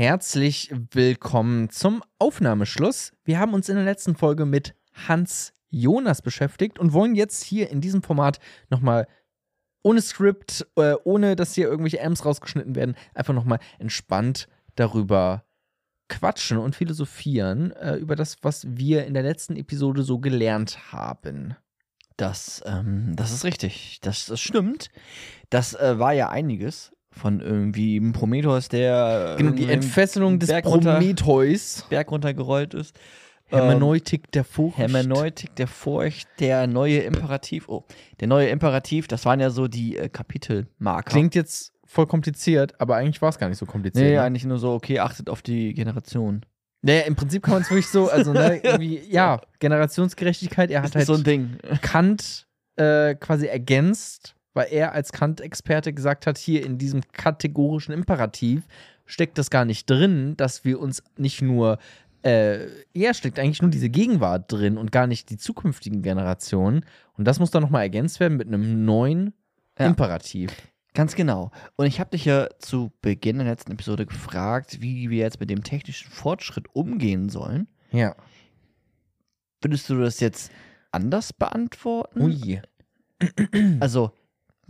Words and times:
Herzlich 0.00 0.72
willkommen 0.92 1.68
zum 1.68 2.02
Aufnahmeschluss. 2.18 3.12
Wir 3.22 3.38
haben 3.38 3.52
uns 3.52 3.68
in 3.68 3.74
der 3.74 3.84
letzten 3.84 4.16
Folge 4.16 4.46
mit 4.46 4.74
Hans 4.94 5.52
Jonas 5.68 6.22
beschäftigt 6.22 6.78
und 6.78 6.94
wollen 6.94 7.14
jetzt 7.14 7.44
hier 7.44 7.68
in 7.68 7.82
diesem 7.82 8.02
Format 8.02 8.40
nochmal 8.70 9.06
ohne 9.82 10.00
Skript, 10.00 10.66
äh, 10.76 10.94
ohne 11.04 11.36
dass 11.36 11.54
hier 11.54 11.68
irgendwelche 11.68 12.02
Amps 12.02 12.24
rausgeschnitten 12.24 12.76
werden, 12.76 12.96
einfach 13.12 13.34
nochmal 13.34 13.58
entspannt 13.78 14.48
darüber 14.74 15.44
quatschen 16.08 16.56
und 16.56 16.74
philosophieren, 16.74 17.72
äh, 17.72 17.96
über 17.96 18.16
das, 18.16 18.38
was 18.40 18.66
wir 18.70 19.04
in 19.04 19.12
der 19.12 19.22
letzten 19.22 19.54
Episode 19.54 20.02
so 20.02 20.18
gelernt 20.18 20.92
haben. 20.94 21.56
Das, 22.16 22.62
ähm, 22.64 23.14
das 23.16 23.32
ist 23.32 23.44
richtig. 23.44 23.98
Das, 24.00 24.24
das 24.24 24.40
stimmt. 24.40 24.88
Das 25.50 25.74
äh, 25.74 25.98
war 25.98 26.14
ja 26.14 26.30
einiges 26.30 26.90
von 27.12 27.40
irgendwie 27.40 27.96
einem 27.98 28.12
Prometheus, 28.12 28.68
der 28.68 29.34
Genau, 29.38 29.52
die 29.52 29.68
Entfesselung 29.68 30.38
des 30.38 30.48
Berg 30.48 30.66
runter- 30.66 30.94
Prometheus. 30.94 31.84
Berg 31.88 32.10
runtergerollt 32.10 32.74
ist. 32.74 32.96
Ähm, 33.50 33.58
Hermeneutik 33.58 34.30
der 34.30 34.44
Furcht. 34.44 34.78
Hermeneutik 34.78 35.54
der 35.56 35.66
Furcht, 35.66 36.28
der 36.38 36.66
neue 36.68 36.98
Imperativ. 36.98 37.68
Oh, 37.68 37.84
der 38.20 38.28
neue 38.28 38.48
Imperativ, 38.48 39.08
das 39.08 39.24
waren 39.24 39.40
ja 39.40 39.50
so 39.50 39.66
die 39.66 39.96
äh, 39.96 40.08
Kapitelmarker. 40.08 41.10
Klingt 41.10 41.34
jetzt 41.34 41.72
voll 41.84 42.06
kompliziert, 42.06 42.80
aber 42.80 42.94
eigentlich 42.96 43.20
war 43.20 43.30
es 43.30 43.38
gar 43.38 43.48
nicht 43.48 43.58
so 43.58 43.66
kompliziert. 43.66 44.04
Nee, 44.04 44.12
ne? 44.14 44.22
eigentlich 44.22 44.44
nur 44.44 44.58
so, 44.58 44.72
okay, 44.72 45.00
achtet 45.00 45.28
auf 45.28 45.42
die 45.42 45.74
Generation. 45.74 46.46
Naja, 46.82 47.02
im 47.02 47.16
Prinzip 47.16 47.42
kann 47.42 47.54
man 47.54 47.62
es 47.62 47.70
wirklich 47.70 47.88
so, 47.88 48.08
also 48.08 48.32
ne, 48.32 48.60
irgendwie, 48.62 49.00
ja, 49.10 49.40
Generationsgerechtigkeit, 49.58 50.70
er 50.70 50.82
hat 50.82 50.94
halt 50.94 51.06
so 51.06 51.14
ein 51.14 51.24
Ding. 51.24 51.58
Kant 51.82 52.46
äh, 52.76 53.16
quasi 53.16 53.46
ergänzt, 53.46 54.36
weil 54.60 54.72
er 54.72 54.92
als 54.92 55.10
Kant-Experte 55.12 55.94
gesagt 55.94 56.26
hat, 56.26 56.36
hier 56.36 56.66
in 56.66 56.76
diesem 56.76 57.00
kategorischen 57.12 57.94
Imperativ 57.94 58.68
steckt 59.06 59.38
das 59.38 59.48
gar 59.48 59.64
nicht 59.64 59.88
drin, 59.88 60.36
dass 60.36 60.66
wir 60.66 60.78
uns 60.78 61.02
nicht 61.16 61.40
nur, 61.40 61.78
äh, 62.22 62.66
ja, 62.92 63.14
steckt 63.14 63.38
eigentlich 63.38 63.62
nur 63.62 63.70
diese 63.70 63.88
Gegenwart 63.88 64.52
drin 64.52 64.76
und 64.76 64.92
gar 64.92 65.06
nicht 65.06 65.30
die 65.30 65.38
zukünftigen 65.38 66.02
Generationen. 66.02 66.84
Und 67.16 67.24
das 67.24 67.38
muss 67.40 67.50
dann 67.50 67.62
nochmal 67.62 67.84
ergänzt 67.84 68.20
werden 68.20 68.36
mit 68.36 68.48
einem 68.48 68.84
neuen 68.84 69.32
Ja. 69.78 69.86
Imperativ. 69.86 70.52
Ganz 70.92 71.14
genau. 71.14 71.52
Und 71.76 71.86
ich 71.86 71.98
habe 71.98 72.10
dich 72.10 72.26
ja 72.26 72.48
zu 72.58 72.92
Beginn 73.00 73.38
der 73.38 73.46
letzten 73.46 73.72
Episode 73.72 74.04
gefragt, 74.04 74.82
wie 74.82 75.08
wir 75.08 75.20
jetzt 75.20 75.40
mit 75.40 75.48
dem 75.48 75.64
technischen 75.64 76.10
Fortschritt 76.10 76.66
umgehen 76.74 77.30
sollen. 77.30 77.66
Ja. 77.92 78.14
Würdest 79.62 79.88
du 79.88 79.98
das 79.98 80.20
jetzt 80.20 80.52
anders 80.90 81.32
beantworten? 81.32 82.20
Ui. 82.20 82.60
Also, 83.80 84.12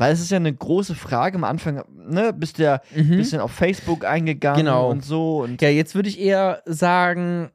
weil 0.01 0.13
es 0.15 0.21
ist 0.21 0.31
ja 0.31 0.39
eine 0.39 0.53
große 0.55 0.95
Frage 0.95 1.37
am 1.37 1.45
Anfang, 1.45 1.85
ne, 1.95 2.33
bist 2.33 2.59
du 2.59 2.63
ja 2.65 2.81
ein 2.97 3.07
Mhm. 3.11 3.17
bisschen 3.19 3.41
auf 3.41 3.53
Facebook 3.53 4.05
eingegangen 4.07 4.65
Genau. 4.65 4.89
und 4.91 5.05
so 5.05 5.43
und 5.43 5.61
Ja, 5.61 5.69
jetzt 5.69 5.95
würde 5.95 6.09
ich 6.09 6.19
eher 6.19 6.63
sagen, 6.65 7.51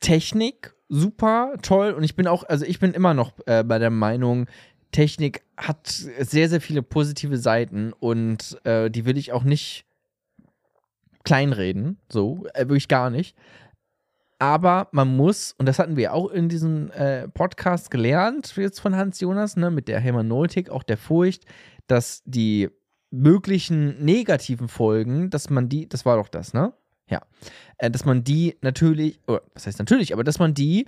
Technik, 0.00 0.74
super, 0.88 1.52
toll. 1.62 1.92
Und 1.92 2.02
ich 2.02 2.16
bin 2.16 2.26
auch, 2.28 2.44
also 2.44 2.64
ich 2.64 2.78
bin 2.80 2.92
immer 2.92 3.12
noch 3.14 3.32
äh, 3.46 3.62
bei 3.62 3.78
der 3.78 3.90
Meinung, 3.90 4.46
Technik 4.92 5.42
hat 5.56 5.86
sehr, 5.86 6.48
sehr 6.48 6.60
viele 6.62 6.82
positive 6.82 7.36
Seiten 7.36 7.92
und 7.92 8.58
äh, 8.64 8.90
die 8.90 9.04
will 9.04 9.18
ich 9.18 9.32
auch 9.32 9.44
nicht 9.44 9.84
kleinreden, 11.24 11.98
so, 12.10 12.46
äh, 12.54 12.60
wirklich 12.60 12.88
gar 12.88 13.10
nicht. 13.10 13.36
Aber 14.38 14.88
man 14.92 15.16
muss, 15.16 15.54
und 15.58 15.66
das 15.66 15.78
hatten 15.78 15.96
wir 15.96 16.12
auch 16.12 16.30
in 16.30 16.48
diesem 16.48 16.90
äh, 16.90 17.26
Podcast 17.28 17.90
gelernt, 17.90 18.54
jetzt 18.56 18.80
von 18.80 18.94
Hans 18.94 19.20
Jonas, 19.20 19.56
ne, 19.56 19.70
mit 19.70 19.88
der 19.88 19.98
Hermeneutik, 19.98 20.68
auch 20.68 20.82
der 20.82 20.98
Furcht, 20.98 21.44
dass 21.86 22.22
die 22.26 22.68
möglichen 23.10 24.04
negativen 24.04 24.68
Folgen, 24.68 25.30
dass 25.30 25.48
man 25.48 25.68
die, 25.68 25.88
das 25.88 26.04
war 26.04 26.16
doch 26.16 26.28
das, 26.28 26.52
ne? 26.52 26.74
Ja. 27.08 27.22
Äh, 27.78 27.90
dass 27.90 28.04
man 28.04 28.24
die 28.24 28.56
natürlich, 28.60 29.20
oder 29.26 29.42
was 29.54 29.66
heißt 29.66 29.78
natürlich, 29.78 30.12
aber 30.12 30.24
dass 30.24 30.38
man 30.38 30.52
die 30.52 30.86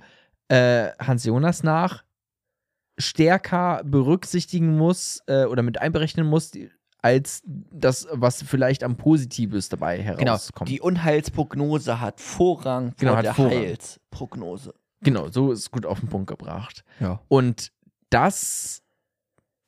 äh, 0.49 0.89
Hans 0.99 1.23
Jonas 1.23 1.63
nach 1.63 2.03
stärker 2.99 3.81
berücksichtigen 3.85 4.77
muss 4.77 5.23
äh, 5.27 5.45
oder 5.45 5.63
mit 5.63 5.81
einberechnen 5.81 6.27
muss, 6.27 6.51
die, 6.51 6.69
als 7.01 7.41
das, 7.45 8.07
was 8.11 8.43
vielleicht 8.43 8.83
am 8.83 8.97
Positives 8.97 9.69
dabei 9.69 9.97
genau, 9.99 10.17
herauskommt. 10.19 10.69
die 10.69 10.81
Unheilsprognose 10.81 12.01
hat 12.01 12.19
Vorrang 12.19 12.93
Genau, 12.97 13.11
vor 13.11 13.17
hat 13.17 13.25
der 13.25 13.33
Vorrang. 13.33 13.53
Heilsprognose. 13.53 14.73
Genau, 15.01 15.29
so 15.29 15.51
ist 15.51 15.71
gut 15.71 15.85
auf 15.85 16.01
den 16.01 16.09
Punkt 16.09 16.27
gebracht. 16.27 16.83
Ja. 16.99 17.21
Und 17.29 17.71
das, 18.09 18.83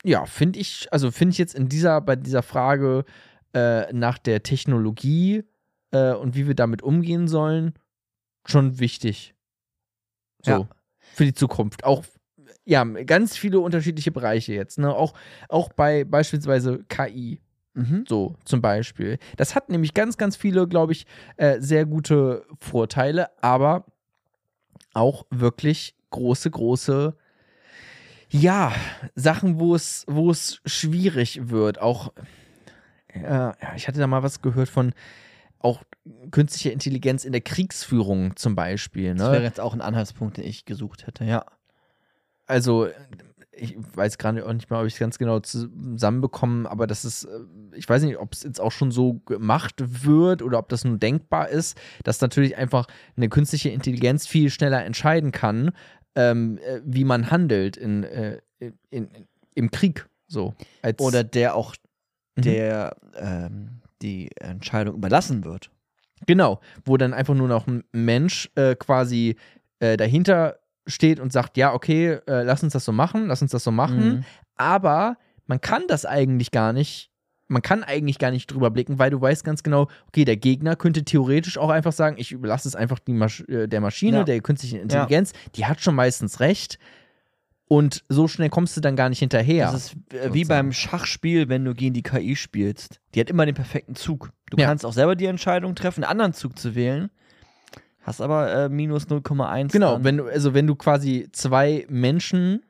ja, 0.04 0.26
finde 0.26 0.58
ich, 0.58 0.92
also 0.92 1.10
finde 1.10 1.32
ich 1.32 1.38
jetzt 1.38 1.54
in 1.54 1.68
dieser, 1.68 2.00
bei 2.00 2.16
dieser 2.16 2.42
Frage 2.42 3.04
äh, 3.54 3.90
nach 3.92 4.18
der 4.18 4.42
Technologie 4.42 5.44
äh, 5.92 6.12
und 6.12 6.34
wie 6.34 6.46
wir 6.46 6.54
damit 6.54 6.82
umgehen 6.82 7.28
sollen, 7.28 7.74
schon 8.44 8.78
wichtig. 8.78 9.34
So. 10.44 10.50
Ja. 10.50 10.68
Für 11.14 11.24
die 11.24 11.34
Zukunft. 11.34 11.84
Auch, 11.84 12.04
ja, 12.64 12.84
ganz 12.84 13.36
viele 13.36 13.60
unterschiedliche 13.60 14.12
Bereiche 14.12 14.52
jetzt, 14.54 14.78
ne? 14.78 14.94
Auch, 14.94 15.14
auch 15.48 15.70
bei 15.72 16.04
beispielsweise 16.04 16.84
KI. 16.88 17.40
Mhm. 17.74 18.04
So, 18.06 18.36
zum 18.44 18.60
Beispiel. 18.60 19.18
Das 19.36 19.54
hat 19.54 19.70
nämlich 19.70 19.94
ganz, 19.94 20.18
ganz 20.18 20.36
viele, 20.36 20.68
glaube 20.68 20.92
ich, 20.92 21.06
äh, 21.38 21.58
sehr 21.60 21.86
gute 21.86 22.44
Vorteile, 22.60 23.30
aber 23.42 23.86
auch 24.92 25.24
wirklich 25.30 25.94
große, 26.10 26.50
große, 26.50 27.16
ja, 28.28 28.72
Sachen, 29.14 29.58
wo 29.58 29.74
es, 29.74 30.04
wo 30.06 30.30
es 30.30 30.60
schwierig 30.66 31.48
wird. 31.48 31.80
Auch, 31.80 32.12
äh, 33.08 33.22
ja, 33.22 33.54
ich 33.76 33.88
hatte 33.88 33.98
da 33.98 34.06
mal 34.06 34.22
was 34.22 34.42
gehört 34.42 34.68
von 34.68 34.92
auch 35.58 35.82
künstlicher 36.30 36.72
Intelligenz 36.72 37.24
in 37.24 37.32
der 37.32 37.40
Kriegsführung 37.40 38.36
zum 38.36 38.54
Beispiel. 38.54 39.14
Das 39.14 39.30
wäre 39.30 39.38
Ne? 39.40 39.44
jetzt 39.44 39.60
auch 39.60 39.74
ein 39.74 39.80
Anhaltspunkt, 39.80 40.36
den 40.36 40.44
ich 40.44 40.64
gesucht 40.64 41.06
hätte, 41.06 41.24
ja. 41.24 41.44
Also, 42.46 42.88
ich 43.52 43.76
weiß 43.94 44.18
gerade 44.18 44.44
auch 44.46 44.52
nicht 44.52 44.70
mal, 44.70 44.80
ob 44.80 44.86
ich 44.86 44.94
es 44.94 44.98
ganz 44.98 45.18
genau 45.18 45.40
zusammenbekomme, 45.40 46.70
aber 46.70 46.86
das 46.86 47.04
ist, 47.04 47.24
äh, 47.24 47.38
ich 47.74 47.88
weiß 47.88 48.02
nicht, 48.02 48.18
ob 48.18 48.32
es 48.32 48.42
jetzt 48.42 48.60
auch 48.60 48.72
schon 48.72 48.90
so 48.90 49.14
gemacht 49.26 49.74
wird 50.04 50.42
oder 50.42 50.58
ob 50.58 50.68
das 50.68 50.84
nur 50.84 50.98
denkbar 50.98 51.48
ist, 51.48 51.78
dass 52.04 52.20
natürlich 52.20 52.56
einfach 52.56 52.86
eine 53.16 53.28
künstliche 53.28 53.68
Intelligenz 53.68 54.26
viel 54.26 54.50
schneller 54.50 54.84
entscheiden 54.84 55.32
kann, 55.32 55.70
ähm, 56.14 56.58
äh, 56.58 56.80
wie 56.84 57.04
man 57.04 57.30
handelt 57.30 57.76
in, 57.76 58.04
äh, 58.04 58.40
in, 58.58 58.74
in, 58.90 59.08
im 59.54 59.70
Krieg. 59.70 60.08
So. 60.26 60.54
Oder 60.98 61.24
der 61.24 61.54
auch 61.54 61.74
Mhm. 62.36 62.42
der 62.42 62.96
ähm, 63.16 63.68
die 64.00 64.30
Entscheidung 64.36 64.94
überlassen 64.96 65.44
wird. 65.44 65.70
Genau, 66.26 66.60
wo 66.84 66.96
dann 66.96 67.12
einfach 67.12 67.34
nur 67.34 67.48
noch 67.48 67.66
ein 67.66 67.84
Mensch 67.92 68.50
äh, 68.54 68.74
quasi 68.74 69.36
äh, 69.80 69.96
dahinter 69.96 70.58
steht 70.86 71.20
und 71.20 71.32
sagt, 71.32 71.56
ja, 71.56 71.72
okay, 71.74 72.18
äh, 72.26 72.42
lass 72.42 72.62
uns 72.62 72.72
das 72.72 72.84
so 72.84 72.92
machen, 72.92 73.26
lass 73.26 73.42
uns 73.42 73.50
das 73.52 73.64
so 73.64 73.70
machen. 73.70 74.04
Mhm. 74.16 74.24
Aber 74.56 75.16
man 75.46 75.60
kann 75.60 75.82
das 75.88 76.04
eigentlich 76.06 76.50
gar 76.50 76.72
nicht. 76.72 77.10
Man 77.48 77.60
kann 77.62 77.82
eigentlich 77.84 78.18
gar 78.18 78.30
nicht 78.30 78.46
drüber 78.50 78.70
blicken, 78.70 78.98
weil 78.98 79.10
du 79.10 79.20
weißt 79.20 79.44
ganz 79.44 79.62
genau, 79.62 79.88
okay, 80.08 80.24
der 80.24 80.36
Gegner 80.38 80.74
könnte 80.74 81.04
theoretisch 81.04 81.58
auch 81.58 81.68
einfach 81.68 81.92
sagen, 81.92 82.16
ich 82.18 82.32
überlasse 82.32 82.66
es 82.66 82.74
einfach 82.74 82.98
die 82.98 83.12
Masch 83.12 83.42
äh, 83.48 83.66
der 83.68 83.80
Maschine, 83.82 84.18
Ja. 84.18 84.24
der 84.24 84.40
künstlichen 84.40 84.80
Intelligenz, 84.80 85.32
die 85.56 85.66
hat 85.66 85.80
schon 85.82 85.94
meistens 85.94 86.40
recht. 86.40 86.78
Und 87.68 88.04
so 88.08 88.28
schnell 88.28 88.50
kommst 88.50 88.76
du 88.76 88.80
dann 88.80 88.96
gar 88.96 89.08
nicht 89.08 89.18
hinterher. 89.20 89.70
Das 89.70 89.92
ist 89.94 89.96
äh, 90.14 90.32
wie 90.34 90.44
beim 90.44 90.72
Schachspiel, 90.72 91.48
wenn 91.48 91.64
du 91.64 91.74
gegen 91.74 91.94
die 91.94 92.02
KI 92.02 92.36
spielst. 92.36 93.00
Die 93.14 93.20
hat 93.20 93.30
immer 93.30 93.46
den 93.46 93.54
perfekten 93.54 93.94
Zug. 93.94 94.30
Du 94.50 94.58
Ja. 94.58 94.66
kannst 94.66 94.84
auch 94.84 94.92
selber 94.92 95.16
die 95.16 95.26
Entscheidung 95.26 95.74
treffen, 95.74 96.04
einen 96.04 96.10
anderen 96.10 96.32
Zug 96.34 96.58
zu 96.58 96.74
wählen. 96.74 97.10
Hast 98.02 98.20
aber 98.20 98.52
äh, 98.52 98.68
minus 98.68 99.06
0,1. 99.06 99.72
Genau, 99.72 99.94
dann. 99.94 100.04
wenn 100.04 100.16
du, 100.18 100.24
also 100.26 100.54
wenn 100.54 100.66
du 100.66 100.74
quasi 100.74 101.28
zwei 101.32 101.86
Menschen 101.88 102.62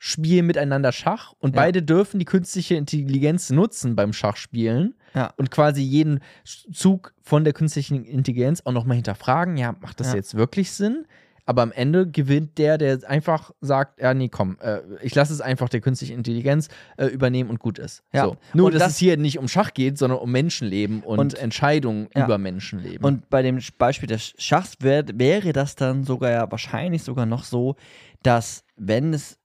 spielen 0.00 0.46
miteinander 0.46 0.92
Schach 0.92 1.32
und 1.40 1.56
Ja. 1.56 1.62
beide 1.62 1.82
dürfen 1.82 2.20
die 2.20 2.24
künstliche 2.24 2.76
Intelligenz 2.76 3.50
nutzen 3.50 3.96
beim 3.96 4.12
Schachspielen 4.12 4.94
Ja. 5.14 5.32
und 5.36 5.50
quasi 5.50 5.82
jeden 5.82 6.20
Zug 6.44 7.14
von 7.20 7.42
der 7.42 7.52
künstlichen 7.52 8.04
Intelligenz 8.04 8.62
auch 8.64 8.72
nochmal 8.72 8.94
hinterfragen, 8.96 9.56
ja, 9.56 9.74
macht 9.80 9.98
das 9.98 10.08
Ja. 10.10 10.14
jetzt 10.16 10.36
wirklich 10.36 10.70
Sinn? 10.70 11.04
Aber 11.48 11.62
am 11.62 11.72
Ende 11.72 12.06
gewinnt 12.06 12.58
der, 12.58 12.76
der 12.76 12.98
einfach 13.08 13.52
sagt, 13.62 14.02
ja, 14.02 14.12
nee, 14.12 14.28
komm, 14.28 14.58
äh, 14.60 14.80
ich 15.00 15.14
lasse 15.14 15.32
es 15.32 15.40
einfach 15.40 15.70
der 15.70 15.80
künstlichen 15.80 16.12
Intelligenz 16.18 16.68
äh, 16.98 17.06
übernehmen 17.06 17.48
und 17.48 17.58
gut 17.58 17.78
ist. 17.78 18.02
Ja. 18.12 18.24
So. 18.26 18.36
Nur, 18.52 18.66
Und 18.66 18.74
dass 18.74 18.82
das- 18.82 18.92
es 18.92 18.98
hier 18.98 19.16
nicht 19.16 19.38
um 19.38 19.48
Schach 19.48 19.72
geht, 19.72 19.96
sondern 19.96 20.18
um 20.18 20.30
Menschenleben 20.30 21.02
und, 21.02 21.18
Und- 21.18 21.34
Entscheidungen 21.38 22.08
Ja. 22.14 22.26
über 22.26 22.36
Menschenleben. 22.36 23.02
Und 23.02 23.30
bei 23.30 23.40
dem 23.40 23.58
Beispiel 23.78 24.08
des 24.08 24.34
Schachs 24.36 24.74
wär, 24.80 25.04
wäre 25.14 25.54
das 25.54 25.74
dann 25.74 26.04
sogar 26.04 26.30
ja 26.32 26.50
wahrscheinlich 26.50 27.02
sogar 27.02 27.24
noch 27.24 27.44
so, 27.44 27.76
dass 28.22 28.62
wenn 28.76 29.14
es 29.14 29.38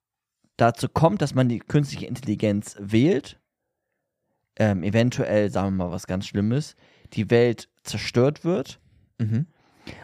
dazu 0.57 0.89
kommt, 0.89 1.21
dass 1.21 1.33
man 1.33 1.47
die 1.47 1.59
künstliche 1.59 2.05
Intelligenz 2.07 2.75
wählt, 2.81 3.39
ähm, 4.57 4.83
eventuell, 4.83 5.49
sagen 5.49 5.77
wir 5.77 5.85
mal 5.85 5.91
was 5.91 6.05
ganz 6.05 6.27
Schlimmes, 6.27 6.75
die 7.13 7.29
Welt 7.31 7.69
zerstört 7.83 8.43
wird. 8.43 8.81
mhm. 9.19 9.47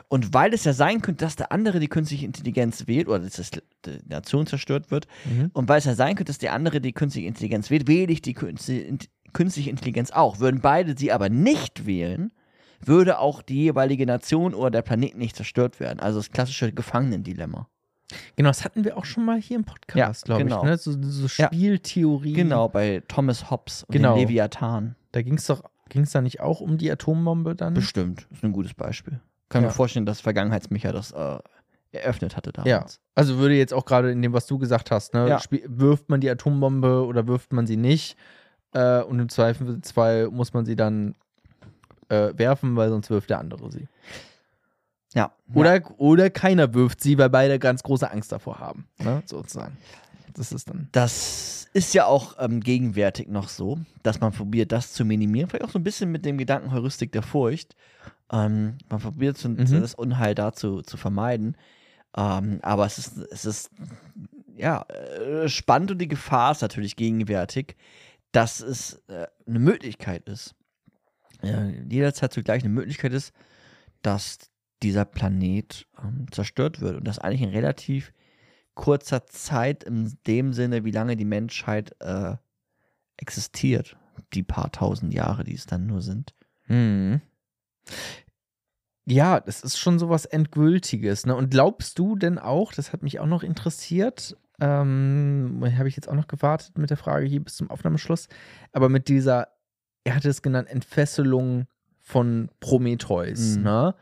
Und 0.07 0.33
weil 0.33 0.53
es 0.53 0.63
ja 0.65 0.73
sein 0.73 1.01
könnte, 1.01 1.23
dass 1.25 1.35
der 1.35 1.51
andere 1.51 1.79
die 1.79 1.87
künstliche 1.87 2.25
Intelligenz 2.25 2.87
wählt 2.87 3.07
oder 3.07 3.19
dass 3.19 3.33
das, 3.33 3.51
die 3.51 3.61
Nation 4.07 4.45
zerstört 4.47 4.91
wird, 4.91 5.07
Mhm. 5.25 5.51
und 5.53 5.69
weil 5.69 5.77
es 5.79 5.85
ja 5.85 5.95
sein 5.95 6.15
könnte, 6.15 6.29
dass 6.31 6.37
der 6.37 6.53
andere 6.53 6.81
die 6.81 6.91
künstliche 6.93 7.27
Intelligenz 7.27 7.69
wählt, 7.69 7.87
wähle 7.87 8.11
ich 8.11 8.21
die 8.21 8.33
künstliche, 8.33 8.81
Int- 8.81 9.09
künstliche 9.33 9.69
Intelligenz 9.69 10.11
auch. 10.11 10.39
Würden 10.39 10.59
beide 10.61 10.97
sie 10.97 11.11
aber 11.11 11.29
nicht 11.29 11.85
wählen, 11.85 12.33
würde 12.83 13.19
auch 13.19 13.41
die 13.41 13.63
jeweilige 13.63 14.05
Nation 14.05 14.53
oder 14.53 14.71
der 14.71 14.81
Planet 14.81 15.17
nicht 15.17 15.35
zerstört 15.35 15.79
werden. 15.79 15.99
Also 15.99 16.19
das 16.19 16.31
klassische 16.31 16.71
Gefangenendilemma. 16.71 17.67
Genau, 18.35 18.49
das 18.49 18.65
hatten 18.65 18.83
wir 18.85 18.97
auch 18.97 19.05
schon 19.05 19.23
mal 19.23 19.39
hier 19.39 19.57
im 19.57 19.65
Podcast, 19.65 20.27
Ja, 20.27 20.35
glaube 20.35 20.43
genau. 20.45 20.63
ich. 20.63 20.69
Ne? 20.69 20.77
So, 20.77 20.93
so 20.99 21.27
Ja. 21.41 21.47
Spieltheorie. 21.47 22.33
Genau, 22.33 22.67
bei 22.67 23.03
Thomas 23.07 23.51
Hobbes 23.51 23.83
und 23.83 23.93
Genau. 23.93 24.15
dem 24.15 24.21
Leviathan. 24.27 24.95
Da 25.11 25.21
ging 25.21 25.35
es 25.35 25.45
doch, 25.45 25.63
ging 25.89 26.01
es 26.03 26.11
da 26.11 26.21
nicht 26.21 26.39
auch 26.41 26.59
um 26.59 26.77
die 26.79 26.89
Atombombe 26.91 27.55
dann? 27.55 27.75
Bestimmt, 27.75 28.27
ist 28.31 28.43
ein 28.43 28.51
gutes 28.51 28.73
Beispiel. 28.73 29.19
Kann 29.49 29.63
Ja. 29.63 29.67
mir 29.69 29.73
vorstellen, 29.73 30.05
dass 30.05 30.21
Vergangenheitsmicha 30.21 30.91
das 30.91 31.11
äh, 31.11 31.39
eröffnet 31.91 32.37
hatte 32.37 32.51
Ja. 32.57 32.63
damals. 32.77 32.99
Also 33.15 33.37
würde 33.37 33.55
jetzt 33.55 33.73
auch 33.73 33.85
gerade 33.85 34.11
in 34.11 34.21
dem, 34.21 34.31
was 34.33 34.45
du 34.45 34.57
gesagt 34.59 34.91
hast, 34.91 35.13
ne? 35.13 35.27
Ja. 35.27 35.41
Wirft 35.65 36.09
man 36.09 36.21
die 36.21 36.29
Atombombe 36.29 37.05
oder 37.05 37.27
wirft 37.27 37.51
man 37.51 37.67
sie 37.67 37.77
nicht? 37.77 38.15
Äh, 38.73 39.01
und 39.01 39.19
im 39.19 39.29
Zweifelsfall 39.29 40.27
muss 40.29 40.53
man 40.53 40.65
sie 40.65 40.75
dann 40.75 41.15
äh, 42.09 42.31
werfen, 42.37 42.75
weil 42.75 42.89
sonst 42.89 43.09
wirft 43.09 43.29
der 43.29 43.39
andere 43.39 43.71
sie. 43.71 43.87
Ja. 45.13 45.31
Oder, 45.53 45.81
oder 45.99 46.29
keiner 46.29 46.73
wirft 46.75 47.01
sie, 47.01 47.17
weil 47.17 47.29
beide 47.31 47.57
ganz 47.57 47.81
große 47.81 48.09
Angst 48.09 48.31
davor 48.31 48.59
haben. 48.59 48.87
Ne? 48.99 49.23
Sozusagen. 49.25 49.75
Das 50.35 50.51
ist 50.51 50.69
dann. 50.69 50.87
Das 50.91 51.67
ist 51.73 51.93
ja 51.95 52.05
auch 52.05 52.35
ähm, 52.39 52.61
gegenwärtig 52.61 53.27
noch 53.27 53.49
so, 53.49 53.79
dass 54.03 54.19
man 54.21 54.31
probiert, 54.31 54.71
das 54.71 54.93
zu 54.93 55.03
minimieren. 55.05 55.49
Vielleicht 55.49 55.65
auch 55.65 55.71
so 55.71 55.79
ein 55.79 55.83
bisschen 55.83 56.11
mit 56.11 56.25
dem 56.25 56.37
Gedanken 56.37 56.71
Heuristik 56.71 57.11
der 57.11 57.23
Furcht. 57.23 57.75
Ähm, 58.31 58.77
man 58.89 58.99
probiert 58.99 59.37
so, 59.37 59.49
Mhm. 59.49 59.81
das 59.81 59.95
Unheil 59.95 60.35
dazu 60.35 60.81
zu 60.81 60.97
vermeiden. 60.97 61.57
Ähm, 62.15 62.59
aber 62.61 62.85
es 62.85 62.97
ist, 62.97 63.17
es 63.31 63.45
ist 63.45 63.71
ja 64.55 64.81
äh, 64.89 65.47
spannend 65.47 65.91
und 65.91 65.99
die 65.99 66.07
Gefahr 66.07 66.51
ist 66.51 66.61
natürlich 66.61 66.95
gegenwärtig, 66.95 67.75
dass 68.31 68.59
es 68.61 69.01
äh, 69.07 69.27
eine 69.47 69.59
Möglichkeit 69.59 70.27
ist. 70.27 70.55
Äh, 71.41 71.83
jederzeit 71.89 72.33
zugleich 72.33 72.63
eine 72.63 72.73
Möglichkeit 72.73 73.13
ist, 73.13 73.33
dass 74.01 74.37
dieser 74.83 75.05
Planet 75.05 75.87
ähm, 76.03 76.27
zerstört 76.31 76.81
wird 76.81 76.97
und 76.97 77.07
das 77.07 77.19
eigentlich 77.19 77.41
in 77.41 77.49
relativ 77.49 78.13
kurzer 78.75 79.25
Zeit 79.25 79.83
in 79.83 80.17
dem 80.25 80.53
Sinne, 80.53 80.85
wie 80.85 80.91
lange 80.91 81.17
die 81.17 81.25
Menschheit 81.25 81.95
äh, 81.99 82.35
existiert. 83.17 83.97
Die 84.33 84.43
paar 84.43 84.71
tausend 84.71 85.13
Jahre, 85.13 85.43
die 85.43 85.53
es 85.55 85.65
dann 85.65 85.85
nur 85.87 86.01
sind. 86.01 86.33
Mhm. 86.67 87.21
Ja, 89.05 89.39
das 89.39 89.61
ist 89.61 89.77
schon 89.77 89.97
sowas 89.97 90.25
Endgültiges. 90.25 91.25
Ne? 91.25 91.35
Und 91.35 91.49
glaubst 91.49 91.97
du 91.97 92.15
denn 92.15 92.37
auch, 92.37 92.73
das 92.73 92.93
hat 92.93 93.01
mich 93.01 93.19
auch 93.19 93.25
noch 93.25 93.41
interessiert, 93.41 94.37
ähm, 94.61 95.63
habe 95.77 95.87
ich 95.87 95.95
jetzt 95.95 96.07
auch 96.07 96.15
noch 96.15 96.27
gewartet 96.27 96.77
mit 96.77 96.89
der 96.89 96.97
Frage 96.97 97.25
hier 97.25 97.43
bis 97.43 97.55
zum 97.55 97.71
Aufnahmeschluss, 97.71 98.27
aber 98.71 98.89
mit 98.89 99.07
dieser, 99.07 99.47
er 100.03 100.15
hatte 100.15 100.29
es 100.29 100.41
genannt, 100.41 100.69
Entfesselung 100.69 101.65
von 101.97 102.49
Prometheus. 102.59 103.57
Mhm. 103.57 103.63
Ne? 103.63 103.95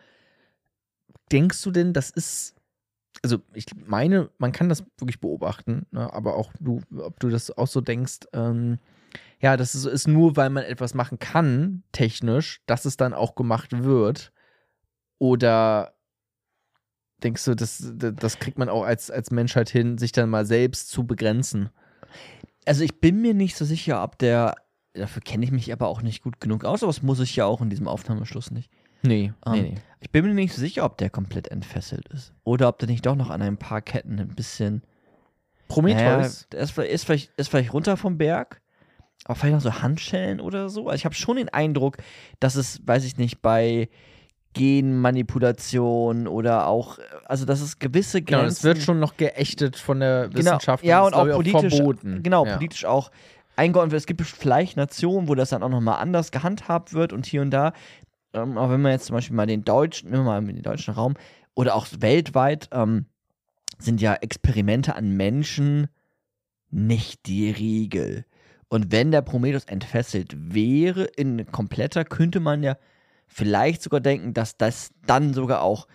Denkst 1.31 1.61
du 1.61 1.71
denn, 1.71 1.93
das 1.93 2.09
ist, 2.09 2.55
also 3.23 3.37
ich 3.53 3.65
meine, 3.85 4.29
man 4.39 4.51
kann 4.51 4.67
das 4.67 4.83
wirklich 4.97 5.21
beobachten, 5.21 5.85
ne? 5.91 6.11
aber 6.11 6.35
auch 6.35 6.51
du, 6.59 6.81
ob 6.97 7.19
du 7.19 7.29
das 7.29 7.55
auch 7.55 7.67
so 7.67 7.81
denkst, 7.81 8.27
ähm, 8.33 8.79
ja, 9.39 9.55
das 9.57 9.75
ist, 9.75 9.85
ist 9.85 10.07
nur, 10.07 10.35
weil 10.35 10.49
man 10.49 10.63
etwas 10.63 10.93
machen 10.93 11.19
kann, 11.19 11.83
technisch, 11.91 12.61
dass 12.65 12.85
es 12.85 12.97
dann 12.97 13.13
auch 13.13 13.35
gemacht 13.35 13.83
wird. 13.83 14.31
Oder 15.19 15.93
denkst 17.23 17.45
du, 17.45 17.55
das, 17.55 17.91
das 17.95 18.39
kriegt 18.39 18.57
man 18.57 18.69
auch 18.69 18.83
als, 18.83 19.11
als 19.11 19.31
Menschheit 19.31 19.69
hin, 19.69 19.97
sich 19.97 20.11
dann 20.11 20.29
mal 20.29 20.45
selbst 20.45 20.89
zu 20.89 21.05
begrenzen? 21.05 21.69
Also 22.65 22.83
ich 22.83 22.99
bin 22.99 23.21
mir 23.21 23.33
nicht 23.33 23.55
so 23.55 23.65
sicher, 23.65 24.03
ob 24.03 24.17
der, 24.17 24.55
dafür 24.93 25.21
kenne 25.21 25.45
ich 25.45 25.51
mich 25.51 25.71
aber 25.71 25.87
auch 25.87 26.01
nicht 26.01 26.23
gut 26.23 26.39
genug 26.39 26.65
aus, 26.65 26.83
aber 26.83 26.91
das 26.91 27.03
muss 27.03 27.19
ich 27.19 27.35
ja 27.35 27.45
auch 27.45 27.61
in 27.61 27.69
diesem 27.69 27.87
Aufnahmeschluss 27.87 28.51
nicht. 28.51 28.71
Nee, 29.03 29.33
Ähm, 29.45 29.53
nee, 29.53 29.61
nee. 29.61 29.75
Ich 29.99 30.11
bin 30.11 30.25
mir 30.25 30.33
nicht 30.33 30.53
so 30.53 30.59
sicher, 30.59 30.83
ob 30.83 30.97
der 30.97 31.09
komplett 31.09 31.49
entfesselt 31.49 32.07
ist. 32.09 32.33
Oder 32.43 32.67
ob 32.67 32.79
der 32.79 32.87
nicht 32.87 33.05
doch 33.05 33.15
noch 33.15 33.29
an 33.29 33.41
ein 33.41 33.57
paar 33.57 33.81
Ketten 33.81 34.19
ein 34.19 34.35
bisschen. 34.35 34.83
Prometheus? 35.67 36.47
Naja, 36.51 36.63
ist, 36.63 36.71
vielleicht, 37.03 37.31
ist 37.37 37.49
vielleicht 37.49 37.73
runter 37.73 37.97
vom 37.97 38.17
Berg, 38.17 38.61
aber 39.25 39.35
vielleicht 39.35 39.55
noch 39.55 39.73
so 39.73 39.81
Handschellen 39.81 40.39
oder 40.39 40.69
so. 40.69 40.87
Also 40.87 40.95
ich 40.95 41.05
habe 41.05 41.15
schon 41.15 41.37
den 41.37 41.49
Eindruck, 41.49 41.97
dass 42.39 42.55
es, 42.55 42.81
weiß 42.85 43.03
ich 43.03 43.17
nicht, 43.17 43.41
bei 43.41 43.89
Genmanipulation 44.53 46.27
oder 46.27 46.67
auch, 46.67 46.99
also 47.25 47.45
dass 47.45 47.61
es 47.61 47.79
gewisse 47.79 48.21
Grenzen. 48.21 48.25
genau, 48.25 48.43
das 48.43 48.63
wird 48.63 48.79
schon 48.79 48.99
noch 48.99 49.17
geächtet 49.17 49.75
von 49.75 49.99
der 49.99 50.29
Genau, 50.29 50.37
Wissenschaft. 50.37 50.83
ja, 50.83 51.03
das 51.03 51.13
und 51.13 51.29
auch 51.31 51.35
politisch, 51.35 51.75
verboten. 51.75 52.23
genau, 52.23 52.45
ja. 52.45 52.55
politisch 52.57 52.85
auch 52.85 53.11
eingeordnet 53.55 53.91
wird. 53.91 54.01
Es 54.01 54.07
gibt 54.07 54.21
vielleicht 54.21 54.77
Nationen, 54.77 55.27
wo 55.27 55.35
das 55.35 55.49
dann 55.49 55.63
auch 55.63 55.69
nochmal 55.69 55.99
anders 56.01 56.31
gehandhabt 56.31 56.93
wird 56.93 57.13
und 57.13 57.25
hier 57.25 57.41
und 57.41 57.51
da. 57.51 57.73
Ähm, 58.33 58.57
aber 58.57 58.73
wenn 58.73 58.81
man 58.81 58.91
jetzt 58.93 59.05
zum 59.05 59.15
Beispiel 59.15 59.35
mal 59.35 59.45
den 59.47 59.63
deutschen, 59.63 60.09
nehmen 60.09 60.25
wir 60.25 60.31
mal 60.41 60.43
den 60.43 60.61
deutschen 60.63 60.93
Raum 60.93 61.15
oder 61.53 61.75
auch 61.75 61.87
weltweit, 61.99 62.69
ähm, 62.71 63.05
sind 63.79 64.01
ja 64.01 64.13
Experimente 64.15 64.95
an 64.95 65.11
Menschen 65.11 65.87
nicht 66.69 67.25
die 67.27 67.51
Regel. 67.51 68.25
Und 68.69 68.91
wenn 68.91 69.11
der 69.11 69.21
Prometheus 69.21 69.63
entfesselt 69.65 70.35
wäre 70.37 71.03
in 71.05 71.45
kompletter, 71.51 72.03
könnte 72.03 72.39
man 72.39 72.63
ja 72.63 72.77
vielleicht 73.27 73.81
sogar 73.81 73.99
denken, 74.01 74.33
dass 74.33 74.57
das 74.57 74.91
dann 75.05 75.33
sogar 75.33 75.61
auch 75.61 75.87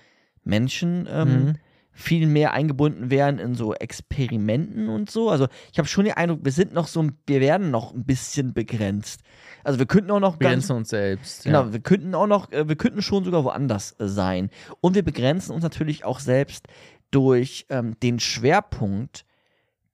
Menschen 0.44 1.06
ähm, 1.10 1.28
Mhm. 1.44 1.52
viel 1.94 2.26
mehr 2.26 2.52
eingebunden 2.54 3.10
wären 3.10 3.38
in 3.38 3.54
so 3.54 3.74
Experimenten 3.74 4.88
und 4.88 5.10
so. 5.10 5.28
Also 5.28 5.48
ich 5.70 5.78
habe 5.78 5.86
schon 5.88 6.06
den 6.06 6.14
Eindruck, 6.14 6.40
wir 6.42 6.52
sind 6.52 6.72
noch 6.72 6.86
so, 6.86 7.06
wir 7.26 7.40
werden 7.42 7.70
noch 7.70 7.92
ein 7.94 8.04
bisschen 8.04 8.54
begrenzt. 8.54 9.20
Also 9.64 9.78
wir 9.78 9.86
könnten 9.86 10.10
auch 10.10 10.18
noch 10.20 10.38
ganz, 10.38 10.66
Begrenzen 10.66 10.76
uns 10.76 10.88
selbst. 10.88 11.44
genau, 11.44 11.64
Ja. 11.64 11.72
wir 11.74 11.80
könnten 11.80 12.14
auch 12.14 12.26
noch, 12.26 12.50
äh, 12.52 12.66
wir 12.68 12.76
könnten 12.76 13.02
schon 13.02 13.24
sogar 13.24 13.44
woanders 13.44 13.92
äh, 14.00 14.08
sein. 14.08 14.48
Und 14.80 14.94
wir 14.94 15.02
begrenzen 15.04 15.52
uns 15.52 15.62
natürlich 15.62 16.04
auch 16.06 16.18
selbst 16.20 16.66
durch 17.10 17.66
ähm, 17.68 17.98
den 18.02 18.18
Schwerpunkt, 18.18 19.26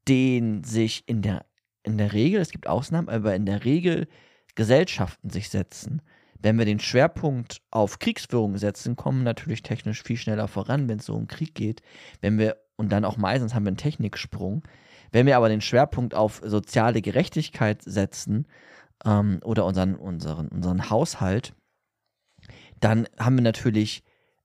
den 0.07 0.63
sich 0.65 1.03
in 1.07 1.21
der, 1.23 1.45
in 1.89 1.99
der 1.99 2.13
Regel, 2.13 2.41
es 2.41 2.51
gibt 2.51 2.67
Ausnahmen, 2.67 3.09
aber 3.09 3.35
in 3.35 3.47
der 3.47 3.65
Regel 3.65 4.07
Gesellschaften 4.55 5.31
sich 5.31 5.49
setzen. 5.49 6.03
Wenn 6.41 6.59
wir 6.59 6.65
den 6.65 6.79
Schwerpunkt 6.79 7.63
auf 7.71 7.99
Kriegsführung 7.99 8.57
setzen, 8.59 8.95
kommen 8.95 9.21
wir 9.21 9.25
natürlich 9.25 9.63
technisch 9.63 10.03
viel 10.03 10.17
schneller 10.17 10.47
voran, 10.47 10.89
wenn 10.89 10.99
es 10.99 11.07
so 11.07 11.15
um 11.15 11.27
Krieg 11.27 11.55
geht. 11.55 11.83
Wenn 12.21 12.39
wir, 12.39 12.57
und 12.77 12.91
dann 12.93 13.05
auch 13.05 13.17
meistens 13.17 13.55
haben 13.55 13.65
wir 13.65 13.71
einen 13.71 13.77
Techniksprung. 13.77 14.63
Wenn 15.11 15.27
wir 15.27 15.37
aber 15.37 15.49
den 15.49 15.61
Schwerpunkt 15.61 16.15
auf 16.15 16.41
soziale 16.45 17.03
Gerechtigkeit 17.03 17.83
setzen 17.83 18.47
ähm, 19.05 19.41
oder 19.43 19.65
unseren, 19.65 19.97
unseren, 19.97 20.49
unseren 20.49 20.91
Haushalt, 20.91 21.55
dann 22.81 23.09
haben 23.19 23.37
wir 23.37 23.43
natürlich 23.43 24.05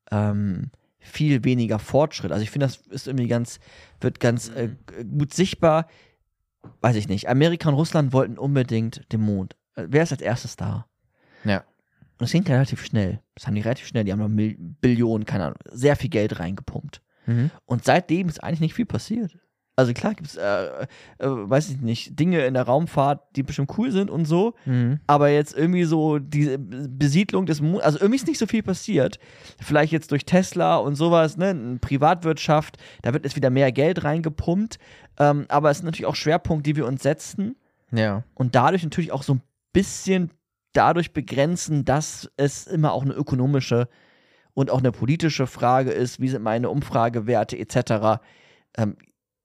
ähm, 0.09 0.71
viel 0.99 1.43
weniger 1.43 1.79
Fortschritt. 1.79 2.31
Also 2.31 2.43
ich 2.43 2.49
finde, 2.49 2.67
das 2.67 2.77
ist 2.87 3.07
irgendwie 3.07 3.27
ganz, 3.27 3.59
wird 3.99 4.19
ganz 4.19 4.49
äh, 4.49 4.69
g- 4.87 5.03
gut 5.03 5.33
sichtbar. 5.33 5.87
Weiß 6.81 6.95
ich 6.95 7.07
nicht. 7.07 7.29
Amerika 7.29 7.69
und 7.69 7.75
Russland 7.75 8.13
wollten 8.13 8.37
unbedingt 8.37 9.11
den 9.11 9.21
Mond. 9.21 9.55
Äh, 9.75 9.87
Wer 9.89 10.03
ist 10.03 10.11
als 10.11 10.21
erstes 10.21 10.55
da? 10.55 10.87
Ja. 11.43 11.63
Und 12.19 12.25
es 12.25 12.31
ging 12.31 12.43
relativ 12.43 12.85
schnell. 12.85 13.21
Das 13.35 13.47
haben 13.47 13.55
die 13.55 13.61
relativ 13.61 13.87
schnell. 13.87 14.03
Die 14.03 14.11
haben 14.11 14.19
noch 14.19 14.55
Billionen, 14.81 15.25
keine 15.25 15.45
Ahnung, 15.45 15.59
sehr 15.65 15.95
viel 15.95 16.09
Geld 16.09 16.39
reingepumpt. 16.39 17.01
Mhm. 17.25 17.51
Und 17.65 17.83
seitdem 17.85 18.29
ist 18.29 18.43
eigentlich 18.43 18.59
nicht 18.59 18.73
viel 18.75 18.85
passiert. 18.85 19.37
Also 19.75 19.91
klar 19.93 20.13
gibt 20.13 20.27
es, 20.29 20.35
äh, 20.35 20.65
äh, 20.67 20.85
weiß 21.19 21.69
ich 21.71 21.81
nicht, 21.81 22.19
Dinge 22.19 22.45
in 22.45 22.53
der 22.53 22.63
Raumfahrt, 22.63 23.21
die 23.35 23.41
bestimmt 23.41 23.71
cool 23.77 23.91
sind 23.91 24.11
und 24.11 24.25
so. 24.25 24.53
Mhm. 24.65 24.99
Aber 25.07 25.29
jetzt 25.29 25.57
irgendwie 25.57 25.85
so 25.85 26.19
diese 26.19 26.59
Besiedlung 26.59 27.47
des 27.47 27.59
Mondes, 27.59 27.81
also 27.83 27.97
irgendwie 27.97 28.17
ist 28.17 28.27
nicht 28.27 28.37
so 28.37 28.45
viel 28.45 28.61
passiert. 28.61 29.17
Vielleicht 29.59 29.91
jetzt 29.91 30.11
durch 30.11 30.25
Tesla 30.25 30.75
und 30.77 30.93
sowas, 30.95 31.37
ne, 31.37 31.79
Privatwirtschaft, 31.81 32.77
da 33.01 33.13
wird 33.13 33.25
jetzt 33.25 33.35
wieder 33.35 33.49
mehr 33.49 33.71
Geld 33.71 34.03
reingepumpt. 34.03 34.77
Ähm, 35.17 35.45
aber 35.49 35.71
es 35.71 35.77
sind 35.77 35.85
natürlich 35.87 36.05
auch 36.05 36.15
Schwerpunkte, 36.15 36.69
die 36.71 36.75
wir 36.75 36.85
uns 36.85 37.01
setzen 37.01 37.55
Ja. 37.91 38.23
und 38.35 38.53
dadurch 38.53 38.83
natürlich 38.83 39.11
auch 39.11 39.23
so 39.23 39.35
ein 39.35 39.41
bisschen 39.73 40.29
dadurch 40.73 41.13
begrenzen, 41.13 41.83
dass 41.83 42.29
es 42.37 42.67
immer 42.67 42.93
auch 42.93 43.03
eine 43.03 43.13
ökonomische 43.13 43.87
und 44.53 44.69
auch 44.69 44.79
eine 44.79 44.91
politische 44.91 45.47
Frage 45.47 45.89
ist, 45.91 46.19
wie 46.19 46.29
sind 46.29 46.43
meine 46.43 46.69
Umfragewerte 46.69 47.57
etc. 47.57 48.21
Ähm, 48.77 48.97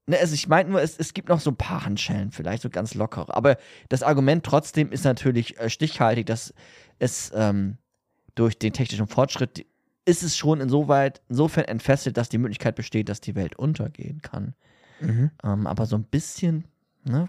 ne, 0.09 0.19
also 0.19 0.35
ich 0.35 0.49
meine 0.49 0.71
nur, 0.71 0.83
es, 0.83 0.99
es 0.99 1.15
gibt 1.15 1.29
noch 1.29 1.41
so 1.41 1.51
ein 1.51 1.57
paar 1.57 1.85
Handschellen, 1.85 2.33
vielleicht 2.33 2.63
so 2.63 2.71
ganz 2.71 2.95
lockere. 2.95 3.35
Aber 3.35 3.57
das 3.89 4.03
Argument 4.03 4.45
trotzdem 4.45 4.91
ist 4.91 5.05
natürlich 5.05 5.59
äh, 5.59 5.71
stichhaltig, 5.71 6.27
dass 6.27 6.55
es 6.99 7.31
ähm, 7.35 7.79
durch 8.35 8.59
den 8.59 8.73
technischen 8.73 9.07
Fortschritt 9.07 9.67
ist 10.05 10.23
es 10.23 10.37
schon 10.37 10.61
insoweit, 10.61 11.21
insofern 11.29 11.67
entfesselt, 11.67 12.17
dass 12.17 12.31
die 12.31 12.39
Möglichkeit 12.39 12.75
besteht, 12.77 13.09
dass 13.09 13.21
die 13.21 13.35
Welt 13.35 13.57
untergehen 13.57 14.23
kann. 14.23 14.55
Mhm. 15.01 15.31
Ähm, 15.45 15.67
aber 15.67 15.87
so 15.87 15.97
ein 15.97 16.05
bisschen, 16.05 16.65
ne, 17.05 17.29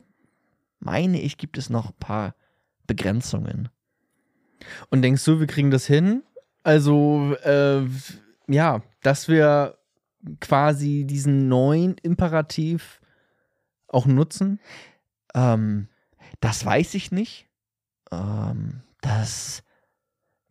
meine 0.80 1.20
ich, 1.20 1.38
gibt 1.38 1.58
es 1.58 1.70
noch 1.70 1.88
ein 1.88 2.00
paar 2.00 2.36
Begrenzungen. 2.88 3.70
Und 4.90 5.02
denkst 5.02 5.24
du, 5.26 5.40
wir 5.40 5.48
kriegen 5.48 5.72
das 5.72 5.86
hin? 5.86 6.24
Also, 6.64 7.36
äh, 7.44 7.82
ja, 8.48 8.82
dass 9.02 9.28
wir 9.28 9.79
quasi 10.40 11.06
diesen 11.06 11.48
neuen 11.48 11.98
Imperativ 11.98 13.02
auch 13.88 14.06
nutzen? 14.06 14.60
Ähm, 15.34 15.88
das 16.40 16.66
weiß 16.66 16.94
ich 16.96 17.12
nicht. 17.12 17.48
Ähm, 18.12 18.82
das 19.02 19.64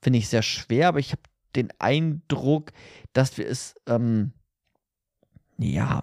finde 0.00 0.18
ich 0.18 0.28
sehr 0.28 0.42
schwer, 0.42 0.88
aber 0.88 0.98
ich 0.98 1.12
habe 1.12 1.22
den 1.56 1.72
Eindruck, 1.78 2.72
dass 3.12 3.36
wir 3.36 3.46
es, 3.46 3.74
ähm, 3.86 4.32
ja, 5.58 6.02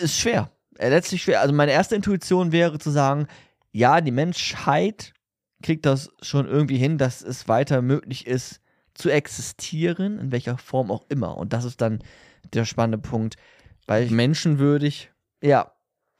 ist 0.00 0.18
schwer. 0.18 0.50
Äh, 0.78 0.90
Letztlich 0.90 1.22
schwer. 1.22 1.40
Also 1.40 1.54
meine 1.54 1.72
erste 1.72 1.96
Intuition 1.96 2.52
wäre 2.52 2.78
zu 2.78 2.90
sagen, 2.90 3.26
ja, 3.72 4.00
die 4.00 4.10
Menschheit 4.12 5.12
kriegt 5.62 5.86
das 5.86 6.10
schon 6.20 6.46
irgendwie 6.46 6.76
hin, 6.76 6.98
dass 6.98 7.22
es 7.22 7.48
weiter 7.48 7.82
möglich 7.82 8.26
ist, 8.26 8.60
zu 8.94 9.10
existieren, 9.10 10.18
in 10.18 10.32
welcher 10.32 10.58
Form 10.58 10.90
auch 10.90 11.04
immer. 11.08 11.36
Und 11.36 11.52
das 11.52 11.64
ist 11.64 11.80
dann 11.80 12.00
der 12.52 12.64
spannende 12.64 12.98
Punkt. 12.98 13.36
Weil 13.86 14.08
Menschenwürdig. 14.10 15.10
ja, 15.42 15.72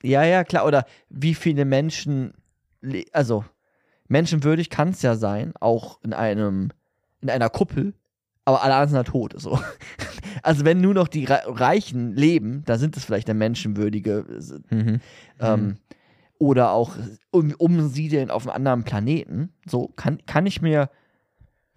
ja, 0.03 0.25
ja, 0.25 0.43
klar. 0.43 0.67
Oder 0.67 0.85
wie 1.09 1.35
viele 1.35 1.65
Menschen, 1.65 2.35
also 3.13 3.45
menschenwürdig 4.09 4.69
kann 4.69 4.89
es 4.89 5.03
ja 5.03 5.15
sein, 5.15 5.53
auch 5.61 6.01
in 6.03 6.13
einem, 6.13 6.71
in 7.21 7.31
einer 7.31 7.49
Kuppel, 7.51 7.95
aber 8.45 8.63
alle 8.63 8.75
anderen 8.75 8.89
sind 8.89 8.97
ja 8.97 9.05
tot. 9.05 9.35
So. 9.37 9.61
Also 10.45 10.65
wenn 10.65 10.81
nur 10.81 10.95
noch 10.95 11.07
die 11.07 11.25
Re 11.25 11.43
Reichen 11.47 12.17
leben, 12.17 12.65
dann 12.65 12.77
sind 12.81 12.97
es 12.97 13.05
vielleicht 13.05 13.29
der 13.29 13.35
menschenwürdige 13.37 14.25
Mhm. 14.71 15.01
ähm, 15.39 15.77
oder 16.39 16.73
auch 16.73 16.97
um, 17.31 17.53
umsiedeln 17.59 18.29
auf 18.31 18.49
einem 18.49 18.57
anderen 18.57 18.83
Planeten. 18.83 19.53
So 19.67 19.89
kann, 19.95 20.19
kann 20.27 20.47
ich 20.47 20.61
mir, 20.61 20.91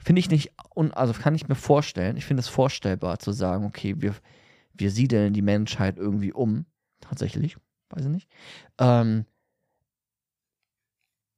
finde 0.05 0.19
ich 0.19 0.29
nicht, 0.29 0.51
un, 0.75 0.91
also 0.91 1.13
kann 1.13 1.33
ich 1.33 1.47
mir 1.47 1.55
vorstellen, 1.55 2.15
ich 2.15 2.25
finde 2.25 2.41
es 2.41 2.47
vorstellbar 2.47 3.17
zu 3.17 3.31
sagen, 3.31 3.65
okay, 3.65 3.95
wir, 3.97 4.13
wir 4.74 4.91
siedeln 4.91 5.33
die 5.33 5.41
Menschheit 5.41 5.97
irgendwie 5.97 6.31
um. 6.31 6.67
Tatsächlich, 7.01 7.57
weiß 7.89 8.05
ich 8.05 8.12
nicht. 8.12 8.29
Ähm, 8.77 9.25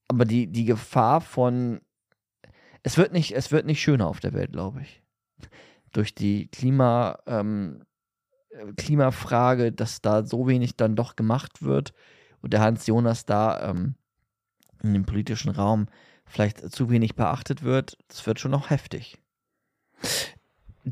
aber 0.09 0.25
die, 0.25 0.47
die 0.47 0.65
Gefahr 0.65 1.21
von, 1.21 1.79
es 2.83 2.97
wird 2.97 3.13
nicht, 3.13 3.31
es 3.31 3.51
wird 3.51 3.65
nicht 3.65 3.81
schöner 3.81 4.07
auf 4.07 4.19
der 4.19 4.33
Welt, 4.33 4.51
glaube 4.51 4.81
ich. 4.81 5.01
Durch 5.93 6.13
die 6.13 6.47
Klima, 6.49 7.19
ähm, 7.25 7.85
äh, 8.49 8.73
Klimafrage, 8.73 9.71
dass 9.71 10.01
da 10.01 10.25
so 10.25 10.45
wenig 10.45 10.75
dann 10.75 10.97
doch 10.97 11.15
gemacht 11.15 11.61
wird 11.61 11.93
und 12.41 12.51
der 12.51 12.59
Hans 12.59 12.85
Jonas 12.85 13.25
da 13.25 13.69
ähm, 13.69 13.95
in 14.83 14.93
dem 14.93 15.05
politischen 15.05 15.51
Raum 15.51 15.87
vielleicht 16.27 16.71
zu 16.71 16.89
wenig 16.89 17.15
beachtet 17.15 17.63
wird, 17.63 17.97
das 18.07 18.25
wird 18.25 18.39
schon 18.39 18.51
noch 18.51 18.69
heftig. 18.69 19.17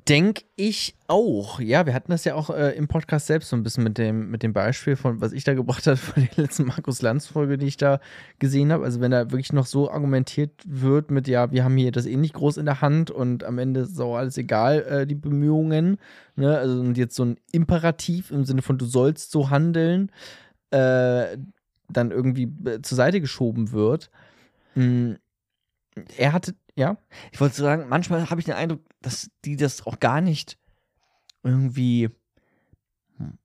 Denk 0.10 0.44
ich 0.58 0.94
auch. 1.08 1.62
Ja, 1.62 1.86
wir 1.86 1.94
hatten 1.94 2.12
das 2.12 2.25
ja 2.25 2.36
auch 2.36 2.50
äh, 2.50 2.72
im 2.72 2.89
Podcast 2.89 3.27
selbst 3.27 3.48
so 3.48 3.56
ein 3.56 3.63
bisschen 3.63 3.86
mit 3.86 3.98
dem, 3.98 4.30
mit 4.30 4.44
dem 4.44 4.51
Beispiel 4.51 4.98
von, 4.98 5.22
was 5.22 5.32
ich 5.32 5.46
da 5.46 5.54
gebracht 5.54 5.88
habe 5.88 5.96
von 5.96 6.22
der 6.22 6.44
letzten 6.44 6.65
Markus 6.65 7.01
Lanz-Folge, 7.01 7.58
die 7.58 7.68
ich 7.68 7.77
da 7.77 8.01
gesehen 8.38 8.74
habe. 8.74 8.84
Also 8.84 9.00
wenn 9.00 9.12
da 9.12 9.32
wirklich 9.32 9.54
noch 9.54 9.65
so 9.65 9.89
argumentiert 9.89 10.51
wird 10.65 11.12
mit, 11.12 11.30
ja, 11.30 11.50
wir 11.51 11.63
haben 11.63 11.77
hier 11.77 11.94
das 11.94 12.08
eh 12.08 12.18
nicht 12.18 12.34
groß 12.34 12.58
in 12.58 12.65
der 12.65 12.82
Hand 12.82 13.10
und 13.10 13.46
am 13.46 13.58
Ende 13.58 13.82
ist 13.82 14.00
auch 14.01 14.18
alles 14.18 14.38
egal, 14.38 14.82
äh, 14.82 15.08
die 15.08 15.15
Bemühungen. 15.15 15.98
Ne? 16.36 16.58
Also 16.58 16.77
und 16.82 16.98
jetzt 16.98 17.15
so 17.15 17.24
ein 17.24 17.38
Imperativ 17.54 18.32
im 18.32 18.44
Sinne 18.44 18.63
von, 18.63 18.77
du 18.77 18.86
sollst 18.86 19.32
so 19.32 19.50
handeln, 19.50 20.12
äh, 20.72 21.38
dann 21.88 22.12
irgendwie 22.12 22.51
äh, 22.65 22.82
zur 22.82 22.98
Seite 22.98 23.22
geschoben 23.22 23.72
wird. 23.72 24.10
Mm, 24.75 25.13
er 26.18 26.34
hatte, 26.34 26.56
ja, 26.75 26.98
Ich 27.32 27.40
wollte 27.40 27.56
sagen, 27.56 27.88
manchmal 27.90 28.30
habe 28.30 28.40
ich 28.42 28.46
den 28.46 28.56
Eindruck, 28.56 28.82
dass 29.02 29.30
die 29.46 29.56
das 29.56 29.86
auch 29.86 30.00
gar 30.00 30.22
nicht 30.22 30.58
irgendwie 31.44 32.10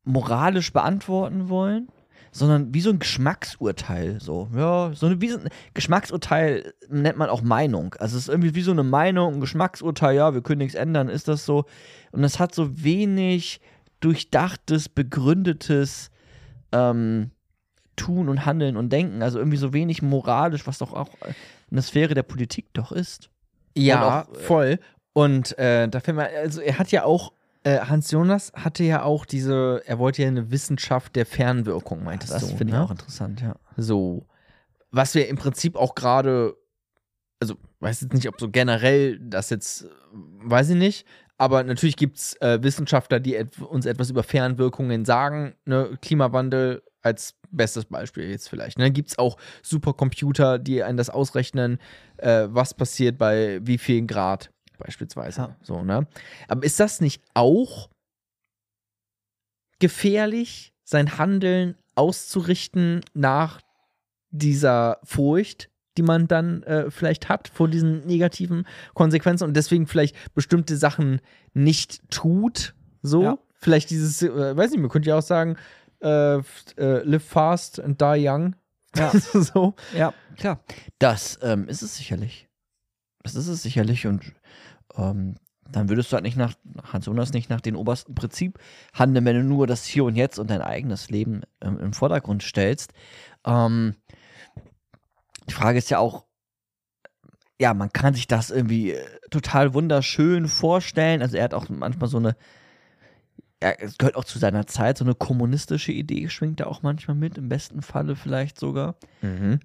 moralisch 0.04 0.72
beantworten 0.72 1.48
wollen, 1.48 1.88
sondern 2.32 2.74
wie 2.74 2.80
so 2.80 2.90
ein 2.90 2.98
Geschmacksurteil. 2.98 4.20
So, 4.20 4.48
ja, 4.54 4.92
so 4.94 5.06
eine, 5.06 5.20
wie 5.20 5.28
so 5.28 5.38
ein 5.38 5.48
Geschmacksurteil 5.74 6.74
nennt 6.88 7.18
man 7.18 7.28
auch 7.28 7.42
Meinung. 7.42 7.94
Also 7.98 8.16
es 8.16 8.24
ist 8.24 8.28
irgendwie 8.28 8.54
wie 8.54 8.62
so 8.62 8.72
eine 8.72 8.82
Meinung, 8.82 9.34
ein 9.34 9.40
Geschmacksurteil, 9.40 10.16
ja, 10.16 10.34
wir 10.34 10.42
können 10.42 10.58
nichts 10.58 10.74
ändern, 10.74 11.08
ist 11.08 11.28
das 11.28 11.44
so. 11.44 11.66
Und 12.12 12.24
es 12.24 12.38
hat 12.38 12.54
so 12.54 12.82
wenig 12.82 13.60
durchdachtes, 14.00 14.88
begründetes 14.88 16.10
ähm, 16.72 17.30
Tun 17.96 18.28
und 18.28 18.46
Handeln 18.46 18.76
und 18.76 18.92
Denken. 18.92 19.22
Also 19.22 19.38
irgendwie 19.38 19.58
so 19.58 19.72
wenig 19.72 20.02
moralisch, 20.02 20.66
was 20.66 20.78
doch 20.78 20.92
auch 20.92 21.10
eine 21.70 21.82
Sphäre 21.82 22.14
der 22.14 22.22
Politik 22.22 22.66
doch 22.72 22.92
ist. 22.92 23.30
Ja, 23.76 24.24
Und 24.26 24.34
auch, 24.34 24.34
äh, 24.36 24.40
voll. 24.40 24.78
Und 25.12 25.58
äh, 25.58 25.88
da 25.88 26.00
fällt 26.00 26.16
mir, 26.16 26.28
also 26.28 26.60
er 26.60 26.78
hat 26.78 26.90
ja 26.92 27.04
auch, 27.04 27.32
äh, 27.64 27.78
Hans 27.80 28.10
Jonas 28.10 28.52
hatte 28.54 28.84
ja 28.84 29.02
auch 29.02 29.24
diese, 29.24 29.82
er 29.86 29.98
wollte 29.98 30.22
ja 30.22 30.28
eine 30.28 30.50
Wissenschaft 30.50 31.16
der 31.16 31.26
Fernwirkung, 31.26 32.04
meintest 32.04 32.32
Das 32.32 32.42
du. 32.42 32.56
finde 32.56 32.72
ich 32.72 32.78
ne? 32.78 32.84
auch 32.84 32.90
interessant, 32.90 33.40
ja. 33.40 33.56
So. 33.76 34.26
Was 34.90 35.14
wir 35.14 35.28
im 35.28 35.36
Prinzip 35.36 35.76
auch 35.76 35.94
gerade, 35.94 36.56
also 37.40 37.54
weiß 37.80 38.00
jetzt 38.02 38.14
nicht, 38.14 38.28
ob 38.28 38.40
so 38.40 38.48
generell 38.50 39.18
das 39.20 39.50
jetzt, 39.50 39.86
weiß 40.12 40.70
ich 40.70 40.76
nicht, 40.76 41.06
aber 41.38 41.62
natürlich 41.62 41.96
gibt 41.96 42.18
es 42.18 42.34
äh, 42.42 42.62
Wissenschaftler, 42.62 43.18
die 43.18 43.34
et 43.34 43.58
uns 43.60 43.86
etwas 43.86 44.10
über 44.10 44.22
Fernwirkungen 44.22 45.04
sagen. 45.06 45.54
Ne? 45.64 45.96
Klimawandel 46.02 46.82
als 47.02 47.34
bestes 47.50 47.86
Beispiel 47.86 48.28
jetzt 48.30 48.48
vielleicht. 48.48 48.78
Ne? 48.78 48.90
Gibt 48.90 49.10
es 49.10 49.18
auch 49.18 49.38
Supercomputer, 49.62 50.58
die 50.58 50.82
einen 50.82 50.98
das 50.98 51.10
ausrechnen, 51.10 51.78
äh, 52.18 52.46
was 52.50 52.74
passiert 52.74 53.18
bei 53.18 53.60
wie 53.62 53.78
vielen 53.78 54.06
Grad 54.06 54.50
beispielsweise. 54.78 55.40
Ja. 55.40 55.56
So, 55.62 55.82
ne? 55.82 56.06
Aber 56.48 56.64
ist 56.64 56.80
das 56.80 57.00
nicht 57.00 57.22
auch 57.34 57.90
gefährlich, 59.78 60.72
sein 60.84 61.18
Handeln 61.18 61.76
auszurichten 61.94 63.00
nach 63.14 63.60
dieser 64.30 64.98
Furcht, 65.04 65.70
die 65.96 66.02
man 66.02 66.28
dann 66.28 66.62
äh, 66.62 66.90
vielleicht 66.90 67.28
hat 67.28 67.48
vor 67.48 67.68
diesen 67.68 68.06
negativen 68.06 68.66
Konsequenzen 68.94 69.44
und 69.44 69.54
deswegen 69.54 69.86
vielleicht 69.86 70.16
bestimmte 70.34 70.76
Sachen 70.76 71.20
nicht 71.52 72.00
tut. 72.10 72.74
So, 73.02 73.22
Ja. 73.22 73.38
vielleicht 73.54 73.90
dieses, 73.90 74.22
äh, 74.22 74.56
weiß 74.56 74.70
nicht, 74.70 74.80
man 74.80 74.90
könnte 74.90 75.08
ja 75.10 75.18
auch 75.18 75.22
sagen, 75.22 75.56
äh, 76.02 76.36
äh, 76.38 76.42
live 77.04 77.24
fast 77.24 77.80
and 77.80 78.00
die 78.00 78.28
young. 78.28 78.56
Ja. 78.96 79.10
so. 79.18 79.74
Ja, 79.96 80.12
klar. 80.36 80.60
Das 80.98 81.38
ähm, 81.42 81.68
ist 81.68 81.82
es 81.82 81.96
sicherlich. 81.96 82.48
Das 83.22 83.34
ist 83.34 83.48
es 83.48 83.62
sicherlich 83.62 84.06
und 84.06 84.32
ähm, 84.96 85.36
dann 85.72 85.88
würdest 85.88 86.10
du 86.10 86.14
halt 86.14 86.24
nicht 86.24 86.36
nach, 86.36 86.54
Hans 86.92 87.06
Jonas 87.06 87.32
nicht 87.32 87.50
nach 87.50 87.60
dem 87.60 87.76
obersten 87.76 88.14
Prinzip 88.14 88.58
handeln, 88.92 89.24
wenn 89.24 89.36
du 89.36 89.44
nur 89.44 89.66
das 89.66 89.84
Hier 89.84 90.04
und 90.04 90.16
Jetzt 90.16 90.38
und 90.38 90.50
dein 90.50 90.62
eigenes 90.62 91.10
Leben 91.10 91.42
ähm, 91.60 91.78
im 91.78 91.92
Vordergrund 91.92 92.42
stellst. 92.42 92.92
Ähm, 93.44 93.94
die 95.48 95.54
Frage 95.54 95.78
ist 95.78 95.90
ja 95.90 95.98
auch, 95.98 96.26
ja, 97.60 97.74
man 97.74 97.92
kann 97.92 98.14
sich 98.14 98.26
das 98.26 98.50
irgendwie 98.50 98.92
äh, 98.92 99.04
total 99.30 99.74
wunderschön 99.74 100.48
vorstellen. 100.48 101.22
Also 101.22 101.36
er 101.36 101.44
hat 101.44 101.54
auch 101.54 101.68
manchmal 101.68 102.08
so 102.08 102.16
eine, 102.16 102.36
ja, 103.62 103.72
es 103.72 103.98
gehört 103.98 104.16
auch 104.16 104.24
zu 104.24 104.38
seiner 104.38 104.66
Zeit, 104.66 104.98
so 104.98 105.04
eine 105.04 105.14
kommunistische 105.14 105.92
Idee 105.92 106.28
schwingt 106.28 106.60
da 106.60 106.66
auch 106.66 106.82
manchmal 106.82 107.16
mit, 107.16 107.36
im 107.36 107.48
besten 107.48 107.82
Falle 107.82 108.16
vielleicht 108.16 108.58
sogar 108.58 108.96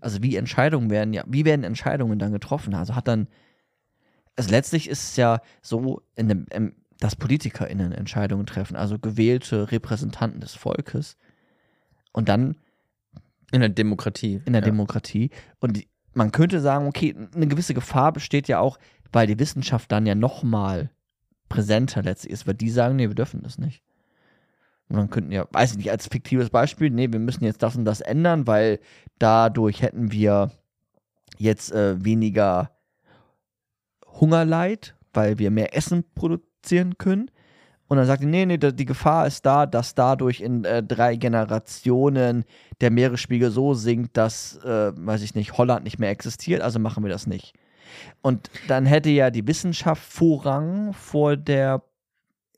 also 0.01 0.21
wie 0.21 0.35
Entscheidungen 0.35 0.89
werden 0.89 1.13
ja, 1.13 1.23
wie 1.27 1.45
werden 1.45 1.63
Entscheidungen 1.63 2.19
dann 2.19 2.31
getroffen? 2.33 2.73
Also 2.73 2.95
hat 2.95 3.07
dann, 3.07 3.27
also 4.35 4.49
letztlich 4.49 4.89
ist 4.89 5.03
es 5.03 5.15
ja 5.15 5.39
so, 5.61 6.01
in 6.15 6.27
dem, 6.27 6.45
im, 6.51 6.73
dass 6.99 7.15
PolitikerInnen 7.15 7.91
Entscheidungen 7.91 8.45
treffen, 8.45 8.75
also 8.75 8.99
gewählte 8.99 9.71
Repräsentanten 9.71 10.41
des 10.41 10.53
Volkes. 10.53 11.17
Und 12.11 12.29
dann 12.29 12.55
In 13.51 13.59
der 13.61 13.69
Demokratie. 13.69 14.41
in 14.45 14.53
der 14.53 14.61
ja. 14.61 14.65
Demokratie. 14.65 15.29
Und 15.59 15.77
die, 15.77 15.87
man 16.13 16.31
könnte 16.31 16.61
sagen, 16.61 16.87
okay, 16.87 17.15
eine 17.33 17.47
gewisse 17.47 17.73
Gefahr 17.73 18.13
besteht 18.13 18.47
ja 18.47 18.59
auch, 18.59 18.77
weil 19.11 19.27
die 19.27 19.39
Wissenschaft 19.39 19.91
dann 19.91 20.05
ja 20.05 20.15
nochmal 20.15 20.89
präsenter 21.49 22.03
letztlich 22.03 22.33
ist, 22.33 22.47
weil 22.47 22.55
die 22.55 22.69
sagen, 22.69 22.95
nee, 22.95 23.07
wir 23.07 23.15
dürfen 23.15 23.41
das 23.41 23.57
nicht. 23.57 23.81
Und 24.87 24.97
dann 24.97 25.09
könnten 25.09 25.31
ja, 25.31 25.47
weiß 25.51 25.71
ich 25.71 25.77
nicht, 25.77 25.91
als 25.91 26.07
fiktives 26.07 26.49
Beispiel, 26.49 26.89
nee, 26.89 27.11
wir 27.11 27.19
müssen 27.19 27.43
jetzt 27.43 27.63
das 27.63 27.75
und 27.75 27.85
das 27.85 28.01
ändern, 28.01 28.45
weil 28.45 28.79
dadurch 29.17 29.81
hätten 29.81 30.11
wir 30.11 30.51
jetzt 31.37 31.71
äh, 31.71 32.03
weniger 32.03 32.71
Hungerleid, 34.05 34.95
weil 35.13 35.39
wir 35.39 35.51
mehr 35.51 35.75
Essen 35.75 36.03
produzieren 36.13 36.97
können. 36.97 37.31
Und 37.87 37.97
dann 37.97 38.07
sagt 38.07 38.23
die, 38.23 38.27
nee, 38.27 38.45
nee, 38.45 38.57
die 38.57 38.85
Gefahr 38.85 39.27
ist 39.27 39.45
da, 39.45 39.65
dass 39.65 39.93
dadurch 39.93 40.41
in 40.41 40.65
äh, 40.65 40.81
drei 40.81 41.15
Generationen 41.15 42.43
der 42.81 42.89
Meeresspiegel 42.89 43.51
so 43.51 43.73
sinkt, 43.73 44.17
dass, 44.17 44.57
äh, 44.63 44.91
weiß 44.95 45.21
ich 45.21 45.35
nicht, 45.35 45.57
Holland 45.57 45.83
nicht 45.83 45.99
mehr 45.99 46.09
existiert, 46.09 46.61
also 46.61 46.79
machen 46.79 47.03
wir 47.03 47.11
das 47.11 47.27
nicht. 47.27 47.53
Und 48.21 48.49
dann 48.67 48.85
hätte 48.85 49.09
ja 49.09 49.29
die 49.31 49.47
Wissenschaft 49.47 50.03
Vorrang 50.03 50.93
vor 50.93 51.37
der 51.37 51.83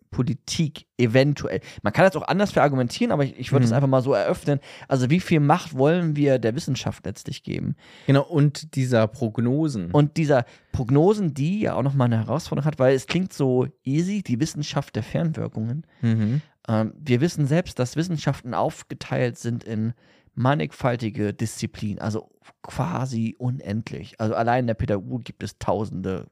Politik 0.10 0.88
eventuell. 0.98 1.60
Man 1.84 1.92
kann 1.92 2.06
das 2.06 2.16
auch 2.16 2.28
anders 2.28 2.52
verargumentieren, 2.52 3.12
aber 3.12 3.26
ich, 3.26 3.38
ich 3.38 3.52
würde 3.52 3.66
es 3.66 3.72
Mhm. 3.72 3.76
einfach 3.76 3.90
mal 3.90 4.02
so 4.02 4.14
eröffnen. 4.14 4.60
Also 4.88 5.10
wie 5.10 5.20
viel 5.20 5.42
Macht 5.42 5.78
wollen 5.78 6.16
wir 6.16 6.40
der 6.40 6.56
Wissenschaft 6.56 7.06
letztlich 7.06 7.44
geben? 7.44 7.76
Genau, 8.08 8.24
und 8.24 8.76
dieser 8.76 9.08
Prognosen. 9.08 9.92
Und 9.92 10.16
dieser 10.18 10.46
Prognosen, 10.72 11.34
die 11.34 11.60
ja 11.60 11.76
auch 11.76 11.84
nochmal 11.84 12.06
eine 12.06 12.18
Herausforderung 12.20 12.66
hat, 12.66 12.80
weil 12.80 12.96
es 12.96 13.08
klingt 13.08 13.34
so 13.34 13.68
easy, 13.84 14.24
die 14.24 14.40
Wissenschaft 14.40 14.96
der 14.96 15.04
Fernwirkungen. 15.04 15.86
mhm. 16.02 16.42
Ähm, 16.70 16.94
wir 17.00 17.22
wissen 17.22 17.48
selbst, 17.48 17.80
dass 17.80 17.96
Wissenschaften 17.96 18.54
aufgeteilt 18.54 19.38
sind 19.38 19.64
in 19.64 19.94
mannigfaltige 20.38 21.34
Disziplinen, 21.34 22.00
also 22.00 22.29
quasi 22.62 23.36
unendlich. 23.39 24.20
Also 24.20 24.36
allein 24.36 24.62
in 24.62 24.67
der 24.67 24.74
Pädagogik 24.75 25.25
gibt 25.25 25.44
es 25.44 25.58
tausende 25.58 26.27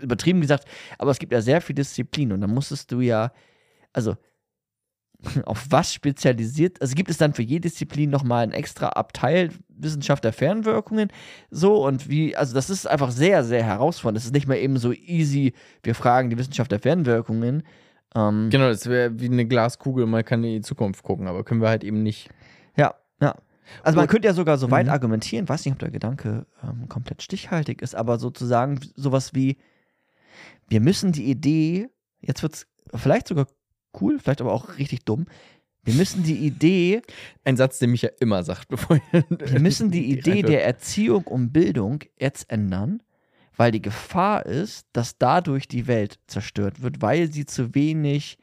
übertrieben 0.00 0.42
gesagt, 0.42 0.66
aber 0.98 1.10
es 1.10 1.18
gibt 1.18 1.32
ja 1.32 1.40
sehr 1.40 1.62
viel 1.62 1.74
Disziplin 1.74 2.32
und 2.32 2.42
dann 2.42 2.52
musstest 2.52 2.92
du 2.92 3.00
ja, 3.00 3.32
also 3.94 4.14
auf 5.46 5.66
was 5.70 5.94
spezialisiert, 5.94 6.82
also 6.82 6.94
gibt 6.94 7.08
es 7.08 7.16
dann 7.16 7.32
für 7.32 7.42
jede 7.42 7.62
Disziplin 7.62 8.10
nochmal 8.10 8.42
ein 8.42 8.52
extra 8.52 8.88
Abteil 8.90 9.48
Wissenschaft 9.68 10.24
der 10.24 10.34
Fernwirkungen, 10.34 11.10
so 11.50 11.86
und 11.86 12.10
wie, 12.10 12.36
also 12.36 12.54
das 12.54 12.68
ist 12.68 12.86
einfach 12.86 13.10
sehr, 13.10 13.42
sehr 13.42 13.62
herausfordernd. 13.62 14.18
Es 14.18 14.26
ist 14.26 14.34
nicht 14.34 14.46
mal 14.46 14.58
eben 14.58 14.76
so 14.76 14.92
easy, 14.92 15.54
wir 15.82 15.94
fragen 15.94 16.28
die 16.28 16.36
Wissenschaft 16.36 16.70
der 16.72 16.80
Fernwirkungen. 16.80 17.62
Ähm, 18.14 18.48
Genau, 18.50 18.68
das 18.68 18.86
wäre 18.86 19.18
wie 19.18 19.26
eine 19.26 19.46
Glaskugel, 19.46 20.04
man 20.04 20.24
kann 20.26 20.44
in 20.44 20.56
die 20.56 20.60
Zukunft 20.60 21.02
gucken, 21.02 21.26
aber 21.26 21.42
können 21.42 21.62
wir 21.62 21.70
halt 21.70 21.84
eben 21.84 22.02
nicht. 22.02 22.28
Ja, 23.66 23.72
ja. 23.78 23.82
Also 23.84 23.96
man 23.96 24.04
Und- 24.04 24.10
könnte 24.10 24.28
ja 24.28 24.34
sogar 24.34 24.58
so 24.58 24.70
weit 24.70 24.86
Mhm. 24.86 24.92
argumentieren, 24.92 25.48
weiß 25.48 25.64
nicht, 25.64 25.72
ob 25.74 25.78
der 25.78 25.90
Gedanke 25.90 26.46
ähm, 26.62 26.88
komplett 26.88 27.22
stichhaltig 27.22 27.82
ist, 27.82 27.94
aber 27.94 28.18
sozusagen 28.18 28.80
sowas 28.94 29.34
wie, 29.34 29.56
wir 30.68 30.80
müssen 30.80 31.12
die 31.12 31.24
Idee, 31.30 31.88
jetzt 32.20 32.42
wird 32.42 32.54
es 32.54 32.66
vielleicht 32.94 33.28
sogar 33.28 33.46
cool, 34.00 34.18
vielleicht 34.18 34.40
aber 34.40 34.52
auch 34.52 34.78
richtig 34.78 35.04
dumm, 35.04 35.26
wir 35.84 35.94
müssen 35.94 36.24
die 36.24 36.38
Idee, 36.38 37.00
Ein 37.44 37.56
Satz, 37.56 37.78
den 37.78 37.90
Micha 37.92 38.08
immer 38.20 38.42
sagt, 38.42 38.68
bevor 38.68 38.98
wir 39.12 39.60
müssen 39.60 39.90
die 39.90 40.10
Idee 40.10 40.42
der 40.42 40.64
Erziehung 40.64 41.24
um 41.24 41.52
Bildung 41.52 42.00
jetzt 42.18 42.50
ändern, 42.50 43.02
weil 43.56 43.70
die 43.72 43.80
Gefahr 43.82 44.44
ist, 44.46 44.86
dass 44.92 45.16
dadurch 45.16 45.68
die 45.68 45.86
Welt 45.86 46.18
zerstört 46.26 46.82
wird, 46.82 47.00
weil 47.02 47.30
sie 47.32 47.46
zu 47.46 47.74
wenig 47.74 48.36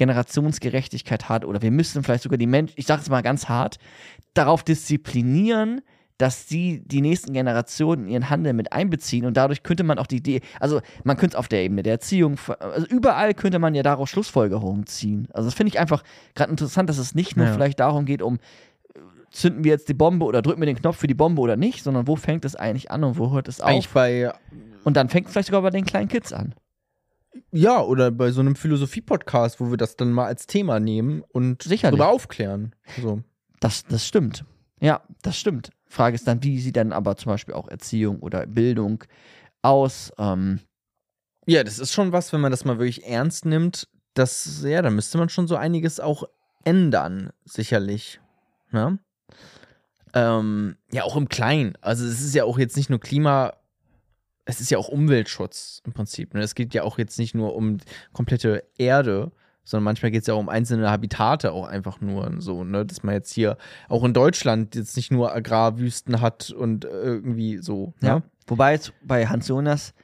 Generationsgerechtigkeit 0.00 1.28
hat 1.28 1.44
oder 1.44 1.62
wir 1.62 1.70
müssen 1.70 2.02
vielleicht 2.02 2.22
sogar 2.22 2.38
die 2.38 2.46
Menschen, 2.46 2.74
ich 2.76 2.86
sage 2.86 3.02
es 3.02 3.08
mal 3.10 3.20
ganz 3.22 3.48
hart, 3.48 3.76
darauf 4.34 4.62
disziplinieren, 4.64 5.80
dass 6.18 6.48
sie 6.48 6.82
die 6.84 7.00
nächsten 7.00 7.32
Generationen 7.32 8.04
in 8.04 8.10
ihren 8.10 8.30
Handel 8.30 8.52
mit 8.52 8.72
einbeziehen 8.72 9.24
und 9.24 9.36
dadurch 9.36 9.62
könnte 9.62 9.84
man 9.84 9.98
auch 9.98 10.06
die 10.06 10.16
Idee, 10.18 10.40
also 10.60 10.80
man 11.04 11.16
könnte 11.16 11.34
es 11.34 11.38
auf 11.38 11.48
der 11.48 11.62
Ebene 11.62 11.82
der 11.82 11.94
Erziehung, 11.94 12.36
also 12.58 12.86
überall 12.86 13.32
könnte 13.34 13.58
man 13.58 13.74
ja 13.74 13.82
daraus 13.82 14.10
Schlussfolgerungen 14.10 14.86
ziehen. 14.86 15.28
Also 15.32 15.46
das 15.48 15.54
finde 15.54 15.68
ich 15.72 15.78
einfach 15.78 16.02
gerade 16.34 16.50
interessant, 16.50 16.90
dass 16.90 16.98
es 16.98 17.14
nicht 17.14 17.36
nur 17.36 17.46
Ja. 17.46 17.52
vielleicht 17.54 17.80
darum 17.80 18.04
geht, 18.04 18.20
um 18.20 18.34
äh, 18.94 18.98
zünden 19.30 19.64
wir 19.64 19.70
jetzt 19.72 19.88
die 19.88 19.94
Bombe 19.94 20.26
oder 20.26 20.42
drücken 20.42 20.60
wir 20.60 20.66
den 20.66 20.76
Knopf 20.76 20.98
für 20.98 21.06
die 21.06 21.14
Bombe 21.14 21.40
oder 21.40 21.56
nicht, 21.56 21.82
sondern 21.82 22.06
wo 22.06 22.16
fängt 22.16 22.44
es 22.44 22.54
eigentlich 22.54 22.90
an 22.90 23.02
und 23.04 23.16
wo 23.16 23.30
hört 23.32 23.48
es 23.48 23.60
Eigentlich 23.62 23.86
auf? 23.86 23.94
bei, 23.94 24.32
Und 24.84 24.96
dann 24.98 25.08
fängt 25.08 25.26
es 25.28 25.32
vielleicht 25.32 25.46
sogar 25.48 25.62
bei 25.62 25.70
den 25.70 25.86
kleinen 25.86 26.08
Kids 26.08 26.32
an. 26.34 26.54
Ja, 27.52 27.80
oder 27.82 28.10
bei 28.10 28.30
so 28.32 28.40
einem 28.40 28.56
Philosophie-Podcast, 28.56 29.60
wo 29.60 29.70
wir 29.70 29.76
das 29.76 29.96
dann 29.96 30.12
mal 30.12 30.26
als 30.26 30.46
Thema 30.46 30.80
nehmen 30.80 31.22
und 31.28 31.62
Sicherlich. 31.62 31.82
darüber 31.98 32.08
aufklären. 32.08 32.74
So. 33.00 33.22
Das, 33.60 33.84
das 33.84 34.06
stimmt. 34.06 34.44
Ja, 34.80 35.02
das 35.22 35.36
stimmt. 35.38 35.70
Frage 35.86 36.14
ist 36.14 36.26
dann, 36.26 36.42
wie 36.42 36.58
sieht 36.60 36.76
dann 36.76 36.92
aber 36.92 37.16
zum 37.16 37.30
Beispiel 37.30 37.54
auch 37.54 37.68
Erziehung 37.68 38.20
oder 38.20 38.46
Bildung 38.46 39.04
aus? 39.62 40.12
Ähm, 40.18 40.60
Ja, 41.46 41.62
das 41.64 41.78
ist 41.78 41.92
schon 41.92 42.12
was, 42.12 42.32
wenn 42.32 42.40
man 42.40 42.50
das 42.50 42.64
mal 42.64 42.78
wirklich 42.78 43.04
ernst 43.06 43.44
nimmt, 43.44 43.88
das, 44.14 44.62
ja, 44.64 44.82
da 44.82 44.90
müsste 44.90 45.18
man 45.18 45.28
schon 45.28 45.46
so 45.46 45.56
einiges 45.56 46.00
auch 46.00 46.24
ändern, 46.64 47.30
sicherlich. 47.44 48.20
Ja? 48.72 48.98
Ähm, 50.14 50.76
ja, 50.90 51.04
auch 51.04 51.16
im 51.16 51.28
Kleinen. 51.28 51.74
Also 51.80 52.04
es 52.04 52.20
ist 52.20 52.34
ja 52.34 52.44
auch 52.44 52.58
jetzt 52.58 52.76
nicht 52.76 52.90
nur 52.90 52.98
Klima, 53.00 53.52
es 54.44 54.60
ist 54.60 54.70
ja 54.70 54.78
auch 54.78 54.88
Umweltschutz 54.88 55.82
im 55.84 55.92
Prinzip. 55.92 56.34
Ne? 56.34 56.40
Es 56.40 56.54
geht 56.54 56.74
ja 56.74 56.82
auch 56.82 56.98
jetzt 56.98 57.18
nicht 57.18 57.34
nur 57.34 57.54
um 57.54 57.78
komplette 58.12 58.64
Erde, 58.78 59.30
sondern 59.64 59.84
manchmal 59.84 60.10
geht 60.10 60.22
es 60.22 60.26
ja 60.26 60.34
auch 60.34 60.38
um 60.40 60.48
einzelne 60.48 60.90
Habitate 60.90 61.52
auch 61.52 61.66
einfach 61.66 62.00
nur 62.00 62.34
so, 62.38 62.64
ne? 62.64 62.84
Dass 62.86 63.02
man 63.02 63.14
jetzt 63.14 63.32
hier 63.32 63.56
auch 63.88 64.02
in 64.04 64.12
Deutschland 64.14 64.74
jetzt 64.74 64.96
nicht 64.96 65.12
nur 65.12 65.32
Agrarwüsten 65.34 66.20
hat 66.20 66.50
und 66.50 66.84
äh, 66.86 66.88
irgendwie 66.88 67.58
so. 67.58 67.94
ja. 68.00 68.16
Ne? 68.16 68.22
Wobei 68.46 68.74
es 68.74 68.92
bei 69.04 69.26
Hans 69.28 69.46
Jonas 69.46 69.94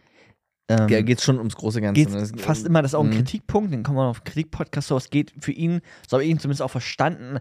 ähm, 0.68 0.88
Ja, 0.88 1.00
geht 1.00 1.20
schon 1.20 1.38
ums 1.38 1.56
große 1.56 1.80
Ganze. 1.80 2.00
geht 2.04 2.10
ne? 2.12 2.26
Fast 2.42 2.66
immer, 2.66 2.82
das 2.82 2.90
ist 2.92 2.94
auch 2.94 3.02
ein 3.02 3.10
Mhm. 3.10 3.14
Kritikpunkt, 3.14 3.72
den 3.72 3.82
kommen 3.82 3.98
wir 3.98 4.04
auf 4.04 4.22
Kritikpodcast 4.22 4.88
so, 4.88 4.96
es 4.96 5.10
geht 5.10 5.32
für 5.40 5.52
ihn, 5.52 5.80
so 6.06 6.16
habe 6.16 6.24
ich 6.24 6.30
ihn 6.30 6.38
zumindest 6.38 6.62
auch 6.62 6.70
verstanden, 6.70 7.38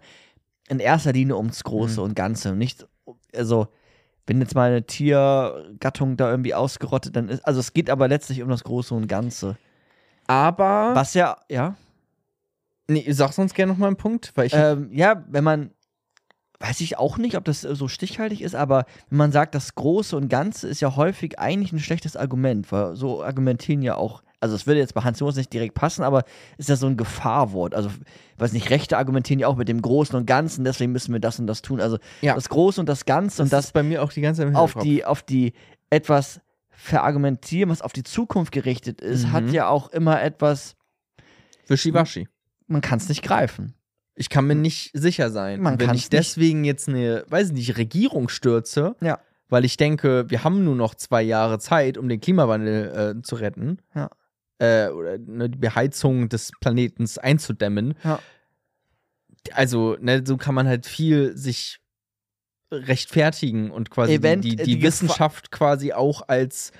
in 0.67 0.79
erster 0.79 1.13
Linie 1.13 1.35
ums 1.37 1.63
Große 1.63 1.99
Mhm. 1.99 2.05
und 2.05 2.15
Ganze. 2.15 2.53
und 2.53 2.57
Nicht, 2.57 2.87
also, 3.35 3.67
wenn 4.27 4.41
jetzt 4.41 4.55
mal 4.55 4.69
eine 4.69 4.85
Tiergattung 4.85 6.17
da 6.17 6.31
irgendwie 6.31 6.53
ausgerottet, 6.53 7.15
dann 7.15 7.29
ist, 7.29 7.45
also 7.45 7.59
es 7.59 7.73
geht 7.73 7.89
aber 7.89 8.07
letztlich 8.07 8.41
um 8.41 8.49
das 8.49 8.63
Große 8.63 8.93
und 8.93 9.07
Ganze. 9.07 9.57
Aber. 10.27 10.91
Was 10.95 11.13
ja, 11.13 11.37
ja, 11.49 11.75
Nee, 12.87 13.05
sag 13.11 13.33
sonst 13.33 13.55
gerne 13.55 13.71
noch 13.71 13.79
mal 13.79 13.87
einen 13.87 13.95
Punkt, 13.95 14.31
weil 14.35 14.47
ich. 14.47 14.53
ähm, 14.53 14.89
ja, 14.91 15.23
wenn 15.27 15.43
man, 15.43 15.71
weiß 16.59 16.81
ich 16.81 16.97
auch 16.97 17.17
nicht, 17.17 17.35
ob 17.35 17.43
das 17.45 17.61
so 17.61 17.87
stichhaltig 17.87 18.41
ist, 18.41 18.55
aber 18.55 18.85
wenn 19.09 19.17
man 19.17 19.31
sagt, 19.31 19.55
das 19.55 19.75
Große 19.75 20.15
und 20.15 20.29
Ganze 20.29 20.67
ist 20.67 20.81
ja 20.81 20.95
häufig 20.95 21.39
eigentlich 21.39 21.73
ein 21.73 21.79
schlechtes 21.79 22.15
Argument, 22.15 22.71
weil 22.71 22.95
so 22.95 23.23
argumentieren 23.23 23.81
ja 23.81 23.95
auch, 23.95 24.21
also 24.39 24.55
es 24.55 24.67
würde 24.67 24.79
jetzt 24.79 24.93
bei 24.93 25.01
Hans 25.01 25.19
Jonas 25.19 25.35
nicht 25.37 25.51
direkt 25.53 25.73
passen, 25.73 26.03
aber 26.03 26.23
ist 26.57 26.69
ja 26.69 26.75
so 26.75 26.87
ein 26.87 26.97
Gefahrwort. 26.97 27.73
Also, 27.75 27.89
weiß 28.37 28.53
nicht, 28.53 28.69
Rechte 28.69 28.97
argumentieren 28.97 29.39
ja 29.39 29.47
auch 29.47 29.55
mit 29.55 29.67
dem 29.69 29.81
Großen 29.81 30.15
und 30.15 30.25
Ganzen, 30.25 30.63
deswegen 30.65 30.91
müssen 30.91 31.13
wir 31.13 31.19
das 31.19 31.39
und 31.39 31.47
das 31.47 31.61
tun. 31.61 31.79
Also 31.81 31.97
Ja. 32.21 32.35
das 32.35 32.49
Große 32.49 32.79
und 32.79 32.87
das 32.89 33.05
Ganze 33.05 33.41
und 33.41 33.51
das 33.53 33.65
ist 33.65 33.71
bei 33.73 33.83
mir 33.83 34.03
auch 34.03 34.11
die 34.11 34.21
ganze 34.21 34.43
Zeit 34.43 34.55
auf 34.55 34.73
die, 34.75 35.05
auf 35.05 35.23
die 35.23 35.53
etwas 35.89 36.41
verargumentieren, 36.69 37.69
was 37.69 37.81
auf 37.81 37.93
die 37.93 38.03
Zukunft 38.03 38.51
gerichtet 38.51 39.01
ist, 39.01 39.25
Mhm. 39.27 39.31
hat 39.31 39.49
ja 39.51 39.67
auch 39.69 39.89
immer 39.89 40.21
etwas, 40.21 40.75
Wischiwaschi. 41.67 42.27
man 42.67 42.81
kann 42.81 42.99
es 42.99 43.09
nicht 43.09 43.23
greifen. 43.23 43.73
Ich 44.15 44.29
kann 44.29 44.45
mir 44.47 44.55
nicht 44.55 44.91
sicher 44.93 45.29
sein. 45.29 45.61
Man 45.61 45.79
wenn 45.79 45.93
ich 45.93 46.09
deswegen 46.09 46.63
jetzt 46.63 46.87
eine, 46.87 47.25
weiß 47.27 47.47
ich 47.47 47.53
nicht, 47.53 47.77
Regierung 47.77 48.29
stürze, 48.29 48.95
Ja. 49.01 49.19
weil 49.49 49.65
ich 49.65 49.75
denke, 49.77 50.25
wir 50.29 50.43
haben 50.43 50.63
nur 50.63 50.75
noch 50.75 50.95
zwei 50.95 51.21
Jahre 51.21 51.59
Zeit, 51.59 51.97
um 51.97 52.07
den 52.07 52.21
Klimawandel 52.21 53.15
äh, 53.17 53.21
zu 53.23 53.35
retten. 53.35 53.79
Ja. 53.93 54.09
Äh, 54.57 54.87
oder 54.89 55.17
ne, 55.17 55.49
die 55.49 55.57
Beheizung 55.57 56.29
des 56.29 56.51
Planetens 56.61 57.17
einzudämmen. 57.17 57.95
Ja. 58.03 58.19
Also, 59.53 59.97
ne, 59.99 60.23
so 60.25 60.37
kann 60.37 60.55
man 60.55 60.67
halt 60.67 60.85
viel 60.85 61.35
sich 61.37 61.79
rechtfertigen 62.71 63.71
und 63.71 63.89
quasi 63.89 64.13
Event- 64.15 64.43
die, 64.43 64.55
die, 64.55 64.61
äh, 64.61 64.65
die, 64.65 64.71
die 64.75 64.79
Gefahr- 64.79 64.87
Wissenschaft 64.87 65.51
quasi 65.51 65.93
auch 65.93 66.27
als 66.27 66.71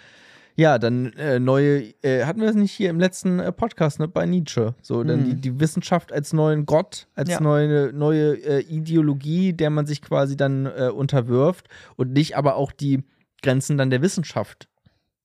ja, 0.57 0.79
dann 0.79 1.11
äh, 1.17 1.37
neue, 1.37 1.93
äh, 2.01 2.23
hatten 2.23 2.39
wir 2.39 2.47
das 2.47 2.55
nicht 2.55 2.71
hier 2.71 2.89
im 2.89 2.97
letzten 2.97 3.39
äh, 3.39 3.51
Podcast, 3.51 3.99
ne, 3.99 4.07
bei 4.07 4.25
Nietzsche. 4.25 4.73
So, 4.81 5.03
dann 5.03 5.19
Mhm. 5.19 5.25
die, 5.25 5.35
die 5.41 5.59
Wissenschaft 5.59 6.13
als 6.13 6.31
neuen 6.31 6.65
Gott, 6.65 7.07
als 7.13 7.29
Ja. 7.29 7.41
neue, 7.41 7.91
neue 7.91 8.35
äh, 8.41 8.61
Ideologie, 8.61 9.51
der 9.51 9.69
man 9.69 9.85
sich 9.85 10.01
quasi 10.01 10.37
dann 10.37 10.65
äh, 10.65 10.89
unterwirft 10.95 11.67
und 11.97 12.13
nicht 12.13 12.37
aber 12.37 12.55
auch 12.55 12.71
die 12.71 13.03
Grenzen 13.41 13.77
dann 13.77 13.89
der 13.89 14.01
Wissenschaft 14.01 14.69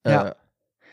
Ja. 0.04 0.34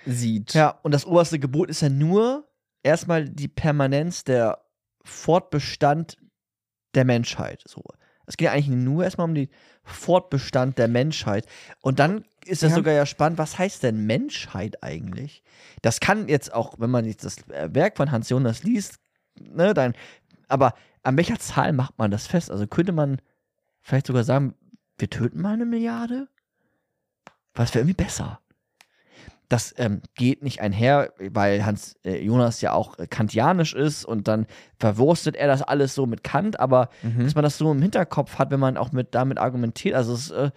Sieht. 0.07 0.53
Ja, 0.53 0.79
und 0.83 0.93
das 0.93 1.05
oberste 1.05 1.39
Gebot 1.39 1.69
ist 1.69 1.81
ja 1.81 1.89
nur 1.89 2.47
erstmal 2.83 3.27
die 3.29 3.47
Permanenz 3.47 4.23
der 4.23 4.59
Fortbestand 5.03 6.17
der 6.95 7.05
Menschheit. 7.05 7.63
So. 7.65 7.83
Es 8.25 8.37
geht 8.37 8.45
ja 8.47 8.51
eigentlich 8.51 8.67
nur 8.67 9.03
erstmal 9.03 9.27
um 9.27 9.35
den 9.35 9.49
Fortbestand 9.83 10.77
der 10.77 10.87
Menschheit. 10.87 11.45
Und 11.81 11.99
dann 11.99 12.25
ist 12.45 12.63
das 12.63 12.71
Ja. 12.71 12.75
sogar 12.77 12.93
ja 12.93 13.05
spannend, 13.05 13.37
was 13.37 13.57
heißt 13.57 13.83
denn 13.83 14.05
Menschheit 14.05 14.83
eigentlich? 14.83 15.43
Das 15.81 15.99
kann 15.99 16.27
jetzt 16.27 16.53
auch, 16.53 16.75
wenn 16.77 16.89
man 16.89 17.05
jetzt 17.05 17.23
das 17.23 17.37
Werk 17.47 17.97
von 17.97 18.11
Hans 18.11 18.29
Jonas 18.29 18.63
liest, 18.63 18.99
ne, 19.39 19.73
dann, 19.73 19.93
aber 20.47 20.73
an 21.03 21.15
welcher 21.17 21.39
Zahl 21.39 21.71
macht 21.73 21.97
man 21.97 22.11
das 22.11 22.27
fest? 22.27 22.51
Also 22.51 22.67
könnte 22.67 22.91
man 22.91 23.21
vielleicht 23.81 24.07
sogar 24.07 24.23
sagen, 24.23 24.55
wir 24.97 25.09
töten 25.09 25.41
mal 25.41 25.53
eine 25.53 25.65
Milliarde? 25.65 26.27
Was 27.53 27.73
wäre 27.73 27.83
irgendwie 27.83 28.03
besser? 28.03 28.39
Das 29.49 29.73
ähm, 29.77 30.01
geht 30.15 30.43
nicht 30.43 30.59
einher, 30.61 31.13
weil 31.31 31.65
Hans 31.65 31.95
äh, 32.03 32.21
Jonas 32.21 32.59
ja 32.61 32.73
auch 32.73 32.99
äh, 32.99 33.07
kantianisch 33.07 33.73
ist 33.73 34.03
und 34.03 34.27
dann 34.27 34.45
verwurstet 34.77 35.35
er 35.37 35.47
das 35.47 35.61
alles 35.61 35.95
so 35.95 36.05
mit 36.05 36.23
Kant, 36.23 36.59
aber 36.59 36.89
Mhm. 37.01 37.23
dass 37.23 37.35
man 37.35 37.43
das 37.43 37.57
so 37.57 37.71
im 37.71 37.81
Hinterkopf 37.81 38.37
hat, 38.39 38.51
wenn 38.51 38.59
man 38.59 38.75
auch 38.77 38.91
mit 38.91 39.15
damit 39.15 39.37
argumentiert, 39.37 39.95
also 39.95 40.13
es 40.13 40.31
äh, 40.31 40.51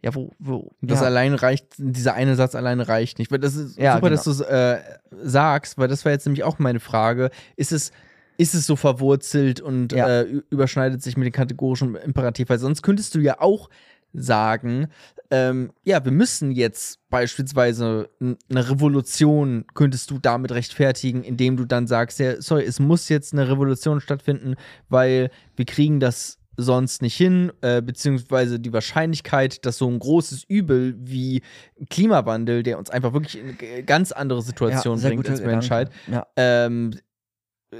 ja, 0.00 0.14
wo, 0.14 0.30
wo, 0.38 0.70
Das 0.80 1.00
ja. 1.00 1.06
allein 1.06 1.34
reicht, 1.34 1.74
dieser 1.78 2.14
eine 2.14 2.36
Satz 2.36 2.54
alleine 2.54 2.86
reicht 2.86 3.18
nicht. 3.18 3.32
Weil 3.32 3.40
das 3.40 3.56
ist 3.56 3.76
Ja, 3.76 3.94
super, 3.94 4.10
genau. 4.10 4.14
dass 4.16 4.24
du 4.24 4.30
es 4.30 4.40
äh, 4.42 4.78
sagst, 5.24 5.76
weil 5.76 5.88
das 5.88 6.04
war 6.04 6.12
jetzt 6.12 6.24
nämlich 6.24 6.44
auch 6.44 6.60
meine 6.60 6.78
Frage. 6.78 7.30
Ist 7.56 7.72
es, 7.72 7.90
ist 8.36 8.54
es 8.54 8.64
so 8.64 8.76
verwurzelt 8.76 9.60
und 9.60 9.92
Ja. 9.92 10.20
äh, 10.20 10.22
überschneidet 10.50 11.02
sich 11.02 11.16
mit 11.16 11.26
dem 11.26 11.32
kategorischen 11.32 11.96
Imperativ? 11.96 12.48
Weil 12.48 12.60
sonst 12.60 12.82
könntest 12.82 13.16
du 13.16 13.18
ja 13.18 13.40
auch 13.40 13.70
sagen, 14.12 14.88
ähm, 15.30 15.72
ja, 15.84 16.04
wir 16.04 16.12
müssen 16.12 16.52
jetzt 16.52 17.00
beispielsweise 17.10 18.08
eine 18.20 18.70
Revolution, 18.70 19.64
könntest 19.74 20.10
du 20.10 20.18
damit 20.18 20.52
rechtfertigen, 20.52 21.22
indem 21.22 21.56
du 21.56 21.66
dann 21.66 21.86
sagst, 21.86 22.18
ja, 22.18 22.40
sorry, 22.40 22.64
es 22.64 22.80
muss 22.80 23.08
jetzt 23.08 23.32
eine 23.32 23.48
Revolution 23.48 24.00
stattfinden, 24.00 24.54
weil 24.88 25.30
wir 25.56 25.66
kriegen 25.66 26.00
das 26.00 26.38
sonst 26.56 27.02
nicht 27.02 27.16
hin, 27.16 27.52
äh, 27.60 27.80
beziehungsweise 27.80 28.58
die 28.58 28.72
Wahrscheinlichkeit, 28.72 29.64
dass 29.64 29.78
so 29.78 29.88
ein 29.88 29.98
großes 29.98 30.44
Übel 30.44 30.96
wie 30.98 31.42
Klimawandel, 31.88 32.64
der 32.64 32.78
uns 32.78 32.90
einfach 32.90 33.12
wirklich 33.12 33.38
in 33.38 33.56
eine 33.58 33.84
ganz 33.84 34.10
andere 34.12 34.40
ja, 34.40 34.44
Situation 34.44 34.98
sehr 34.98 35.10
bringt 35.10 35.28
als 35.28 35.40
Menschheit. 35.40 35.90
Ja. 36.10 36.26
ähm, 36.36 36.92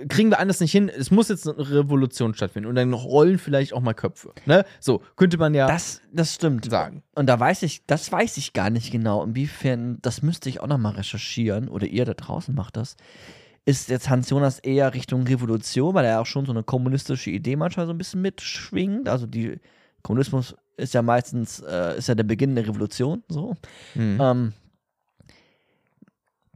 kriegen 0.08 0.30
wir 0.30 0.38
anders 0.38 0.60
nicht 0.60 0.72
hin. 0.72 0.88
Es 0.88 1.10
muss 1.10 1.28
jetzt 1.28 1.48
eine 1.48 1.70
Revolution 1.70 2.34
stattfinden 2.34 2.68
und 2.68 2.74
dann 2.74 2.92
rollen 2.92 3.38
vielleicht 3.38 3.72
auch 3.72 3.80
mal 3.80 3.94
Köpfe. 3.94 4.32
Ne? 4.44 4.64
So 4.80 5.02
könnte 5.16 5.38
man 5.38 5.54
ja 5.54 5.66
Das, 5.66 6.02
das 6.12 6.34
stimmt. 6.34 6.70
sagen. 6.70 7.02
Und 7.14 7.26
da 7.26 7.40
weiß 7.40 7.62
ich, 7.62 7.86
das 7.86 8.12
weiß 8.12 8.36
ich 8.36 8.52
gar 8.52 8.70
nicht 8.70 8.92
genau, 8.92 9.24
inwiefern, 9.24 9.98
das 10.02 10.22
müsste 10.22 10.48
ich 10.50 10.60
auch 10.60 10.66
nochmal 10.66 10.92
recherchieren, 10.94 11.68
oder 11.68 11.86
ihr 11.86 12.04
da 12.04 12.14
draußen 12.14 12.54
macht 12.54 12.76
das. 12.76 12.96
Ist 13.64 13.88
jetzt 13.88 14.08
Hans 14.08 14.30
Jonas 14.30 14.58
eher 14.58 14.94
Richtung 14.94 15.26
Revolution, 15.26 15.94
weil 15.94 16.04
er 16.04 16.20
auch 16.20 16.26
schon 16.26 16.46
so 16.46 16.52
eine 16.52 16.62
kommunistische 16.62 17.30
Idee 17.30 17.56
manchmal 17.56 17.86
so 17.86 17.92
ein 17.92 17.98
bisschen 17.98 18.22
mitschwingt. 18.22 19.08
Also 19.08 19.26
die 19.26 19.58
Kommunismus 20.02 20.54
ist 20.76 20.94
ja 20.94 21.02
meistens, 21.02 21.60
äh, 21.60 21.98
ist 21.98 22.08
ja 22.08 22.14
der 22.14 22.24
Beginn 22.24 22.54
der 22.54 22.66
Revolution, 22.66 23.22
so. 23.28 23.54
Mhm. 23.94 24.18
Ähm, 24.20 24.52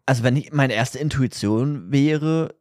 also 0.07 0.23
wenn 0.23 0.37
ich, 0.37 0.53
meine 0.53 0.75
erste 0.75 0.99
Intuition 0.99 1.92
wäre, 1.92 2.55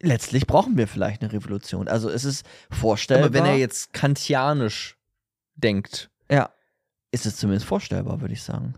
letztlich 0.00 0.46
brauchen 0.46 0.76
wir 0.76 0.86
vielleicht 0.88 1.22
eine 1.22 1.32
Revolution. 1.32 1.88
Also 1.88 2.10
es 2.10 2.24
ist 2.24 2.46
vorstellbar. 2.70 3.26
Aber 3.26 3.34
wenn 3.34 3.44
er 3.46 3.56
jetzt 3.56 3.92
kantianisch 3.92 4.96
denkt, 5.54 6.10
ja, 6.30 6.50
ist 7.12 7.26
es 7.26 7.36
zumindest 7.36 7.66
vorstellbar, 7.66 8.20
würde 8.20 8.34
ich 8.34 8.42
sagen. 8.42 8.74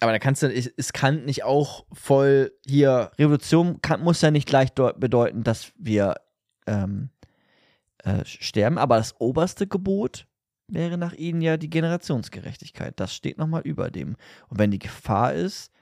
aber 0.00 0.12
da 0.12 0.18
kannst 0.18 0.42
du, 0.42 0.48
ist 0.48 0.94
Kant 0.94 1.26
nicht 1.26 1.44
auch 1.44 1.84
voll 1.92 2.52
hier, 2.66 3.10
Revolution 3.18 3.80
kann, 3.82 4.02
muss 4.02 4.20
ja 4.22 4.30
nicht 4.30 4.48
gleich 4.48 4.70
deu- 4.70 4.92
bedeuten, 4.92 5.42
dass 5.44 5.72
wir 5.76 6.16
ähm, 6.66 7.10
äh, 8.04 8.24
sterben, 8.24 8.78
aber 8.78 8.96
das 8.96 9.20
oberste 9.20 9.66
Gebot 9.66 10.26
wäre 10.68 10.98
nach 10.98 11.14
ihnen 11.14 11.40
ja 11.40 11.56
die 11.56 11.70
Generationsgerechtigkeit. 11.70 12.98
Das 13.00 13.14
steht 13.14 13.38
nochmal 13.38 13.62
über 13.62 13.90
dem. 13.90 14.16
Und 14.48 14.58
wenn 14.58 14.70
die 14.70 14.78
Gefahr 14.78 15.32
ist, 15.32 15.72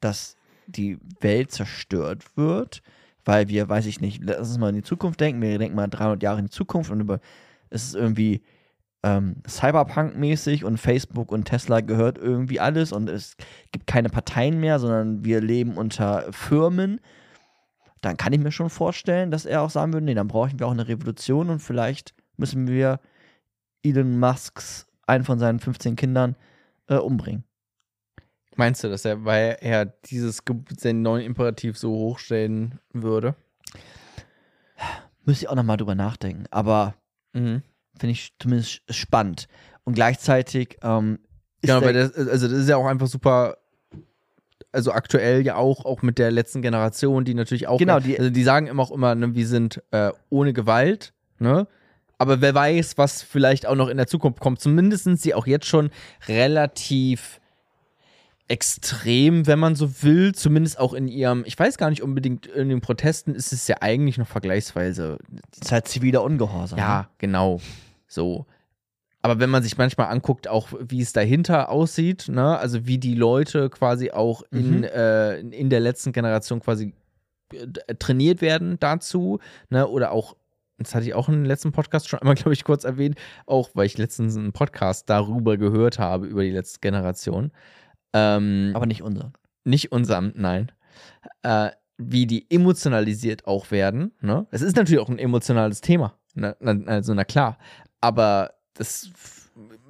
dass 0.00 0.36
die 0.66 0.98
Welt 1.20 1.50
zerstört 1.50 2.36
wird, 2.36 2.82
weil 3.24 3.48
wir, 3.48 3.68
weiß 3.68 3.86
ich 3.86 4.00
nicht, 4.00 4.22
lass 4.22 4.48
uns 4.48 4.58
mal 4.58 4.70
in 4.70 4.76
die 4.76 4.82
Zukunft 4.82 5.20
denken, 5.20 5.40
wir 5.40 5.58
denken 5.58 5.76
mal 5.76 5.88
300 5.88 6.22
Jahre 6.22 6.38
in 6.38 6.46
die 6.46 6.50
Zukunft 6.50 6.90
und 6.90 7.00
über, 7.00 7.20
es 7.70 7.84
ist 7.84 7.94
irgendwie 7.94 8.42
ähm, 9.02 9.36
Cyberpunk-mäßig 9.46 10.64
und 10.64 10.78
Facebook 10.78 11.30
und 11.30 11.44
Tesla 11.44 11.80
gehört 11.80 12.18
irgendwie 12.18 12.60
alles 12.60 12.92
und 12.92 13.08
es 13.08 13.36
gibt 13.70 13.86
keine 13.86 14.08
Parteien 14.08 14.60
mehr, 14.60 14.78
sondern 14.78 15.24
wir 15.24 15.40
leben 15.40 15.76
unter 15.76 16.32
Firmen, 16.32 17.00
dann 18.00 18.16
kann 18.16 18.32
ich 18.32 18.40
mir 18.40 18.52
schon 18.52 18.70
vorstellen, 18.70 19.30
dass 19.30 19.46
er 19.46 19.62
auch 19.62 19.70
sagen 19.70 19.92
würde, 19.92 20.06
nee, 20.06 20.14
dann 20.14 20.28
brauchen 20.28 20.58
wir 20.58 20.66
auch 20.66 20.72
eine 20.72 20.88
Revolution 20.88 21.50
und 21.50 21.60
vielleicht 21.60 22.14
müssen 22.36 22.66
wir 22.66 23.00
Elon 23.82 24.18
Musks, 24.18 24.86
einen 25.06 25.24
von 25.24 25.38
seinen 25.38 25.60
15 25.60 25.96
Kindern, 25.96 26.36
äh, 26.88 26.96
umbringen. 26.96 27.44
Meinst 28.56 28.82
du, 28.84 28.88
dass 28.88 29.04
er, 29.04 29.24
weil 29.24 29.56
er 29.60 29.86
dieses, 29.86 30.42
den 30.82 31.02
neuen 31.02 31.24
Imperativ 31.24 31.76
so 31.78 31.90
hochstellen 31.92 32.78
würde? 32.92 33.34
Müsste 35.24 35.44
ich 35.44 35.48
auch 35.48 35.54
nochmal 35.54 35.76
drüber 35.76 35.94
nachdenken, 35.94 36.44
aber 36.50 36.94
Mhm. 37.32 37.62
finde 37.98 38.12
ich 38.12 38.32
zumindest 38.38 38.82
spannend. 38.90 39.48
Und 39.84 39.94
gleichzeitig 39.94 40.76
ähm, 40.82 41.18
ist 41.62 41.68
Genau, 41.70 41.84
weil 41.84 41.94
das, 41.94 42.14
also 42.14 42.48
das 42.48 42.58
ist 42.58 42.68
ja 42.68 42.76
auch 42.76 42.86
einfach 42.86 43.06
super, 43.06 43.56
also 44.72 44.92
aktuell 44.92 45.44
ja 45.44 45.56
auch, 45.56 45.84
auch 45.84 46.02
mit 46.02 46.18
der 46.18 46.30
letzten 46.30 46.62
Generation, 46.62 47.24
die 47.24 47.34
natürlich 47.34 47.66
auch, 47.66 47.78
Genau, 47.78 48.00
die- 48.00 48.18
also 48.18 48.30
die 48.30 48.42
sagen 48.44 48.66
immer 48.66 48.82
auch 48.82 48.90
immer, 48.90 49.14
ne, 49.14 49.34
wir 49.34 49.46
sind 49.46 49.82
äh, 49.90 50.12
ohne 50.30 50.52
Gewalt, 50.52 51.12
ne? 51.38 51.66
Aber 52.16 52.40
wer 52.40 52.54
weiß, 52.54 52.96
was 52.96 53.22
vielleicht 53.22 53.66
auch 53.66 53.74
noch 53.74 53.88
in 53.88 53.96
der 53.96 54.06
Zukunft 54.06 54.38
kommt. 54.40 54.60
Zumindest 54.60 55.04
sind 55.04 55.20
sie 55.20 55.34
auch 55.34 55.46
jetzt 55.48 55.66
schon 55.66 55.90
relativ 56.28 57.40
extrem, 58.48 59.46
wenn 59.46 59.58
man 59.58 59.74
so 59.74 60.02
will. 60.02 60.34
Zumindest 60.34 60.78
auch 60.78 60.92
in 60.94 61.08
ihrem, 61.08 61.44
ich 61.46 61.58
weiß 61.58 61.78
gar 61.78 61.90
nicht 61.90 62.02
unbedingt, 62.02 62.46
in 62.46 62.68
den 62.68 62.80
Protesten 62.80 63.34
ist 63.34 63.52
es 63.52 63.66
ja 63.68 63.76
eigentlich 63.80 64.18
noch 64.18 64.26
vergleichsweise 64.28 65.18
ist 65.60 65.72
halt 65.72 65.88
ziviler 65.88 66.22
Ungehorsam. 66.22 66.78
ja, 66.78 67.08
genau. 67.18 67.60
So. 68.06 68.46
Aber 69.22 69.40
wenn 69.40 69.48
man 69.48 69.62
sich 69.62 69.78
manchmal 69.78 70.08
anguckt, 70.08 70.48
auch 70.48 70.68
wie 70.86 71.00
es 71.00 71.14
dahinter 71.14 71.70
aussieht, 71.70 72.28
ne, 72.28 72.58
also 72.58 72.86
wie 72.86 72.98
die 72.98 73.14
Leute 73.14 73.70
quasi 73.70 74.10
auch 74.10 74.42
in, 74.50 74.78
Mhm. 74.80 74.84
äh, 74.84 75.38
in- 75.40 75.52
in 75.52 75.70
der 75.70 75.80
letzten 75.80 76.12
Generation 76.12 76.60
quasi 76.60 76.92
äh, 77.54 77.94
trainiert 77.94 78.42
werden 78.42 78.76
dazu, 78.80 79.38
ne, 79.70 79.88
oder 79.88 80.12
auch, 80.12 80.36
das 80.76 80.94
hatte 80.94 81.06
ich 81.06 81.14
auch 81.14 81.28
im 81.30 81.44
letzten 81.44 81.72
Podcast 81.72 82.08
schon 82.08 82.18
einmal, 82.20 82.34
glaube 82.48 82.52
ich, 82.52 82.64
kurz 82.64 82.84
erwähnt, 82.84 83.16
auch 83.46 83.70
weil 83.72 83.86
ich 83.86 83.96
letztens 83.96 84.36
einen 84.36 84.52
Podcast 84.52 85.08
darüber 85.08 85.56
gehört 85.56 85.98
habe, 85.98 86.26
über 86.26 86.42
die 86.42 86.50
letzte 86.50 86.80
Generation. 86.80 87.50
Ähm, 88.14 88.70
Aber 88.74 88.86
nicht 88.86 89.02
unser. 89.02 89.32
nicht 89.64 89.92
unserem, 89.92 90.32
nein. 90.36 90.72
Äh, 91.42 91.70
wie 91.98 92.26
die 92.26 92.50
emotionalisiert 92.50 93.46
auch 93.46 93.70
werden. 93.70 94.12
Ne? 94.20 94.46
Es 94.50 94.62
ist 94.62 94.76
natürlich 94.76 95.00
auch 95.00 95.08
ein 95.08 95.18
emotionales 95.18 95.80
Thema. 95.80 96.16
Ne? 96.34 96.56
Na, 96.60 96.72
also, 96.86 97.14
na 97.14 97.24
klar. 97.24 97.58
Aber 98.00 98.54
das 98.74 99.10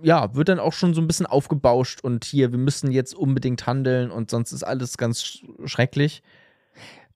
ja, 0.03 0.35
wird 0.35 0.49
dann 0.49 0.59
auch 0.59 0.73
schon 0.73 0.95
so 0.95 1.01
ein 1.01 1.07
bisschen 1.07 1.27
aufgebauscht 1.27 2.03
und 2.03 2.25
hier, 2.25 2.53
wir 2.53 2.59
müssen 2.59 2.91
jetzt 2.93 3.15
unbedingt 3.15 3.67
handeln 3.67 4.11
und 4.11 4.31
sonst 4.31 4.53
ist 4.53 4.63
alles 4.63 4.99
ganz 4.99 5.23
sch 5.23 5.45
schrecklich. 5.65 6.23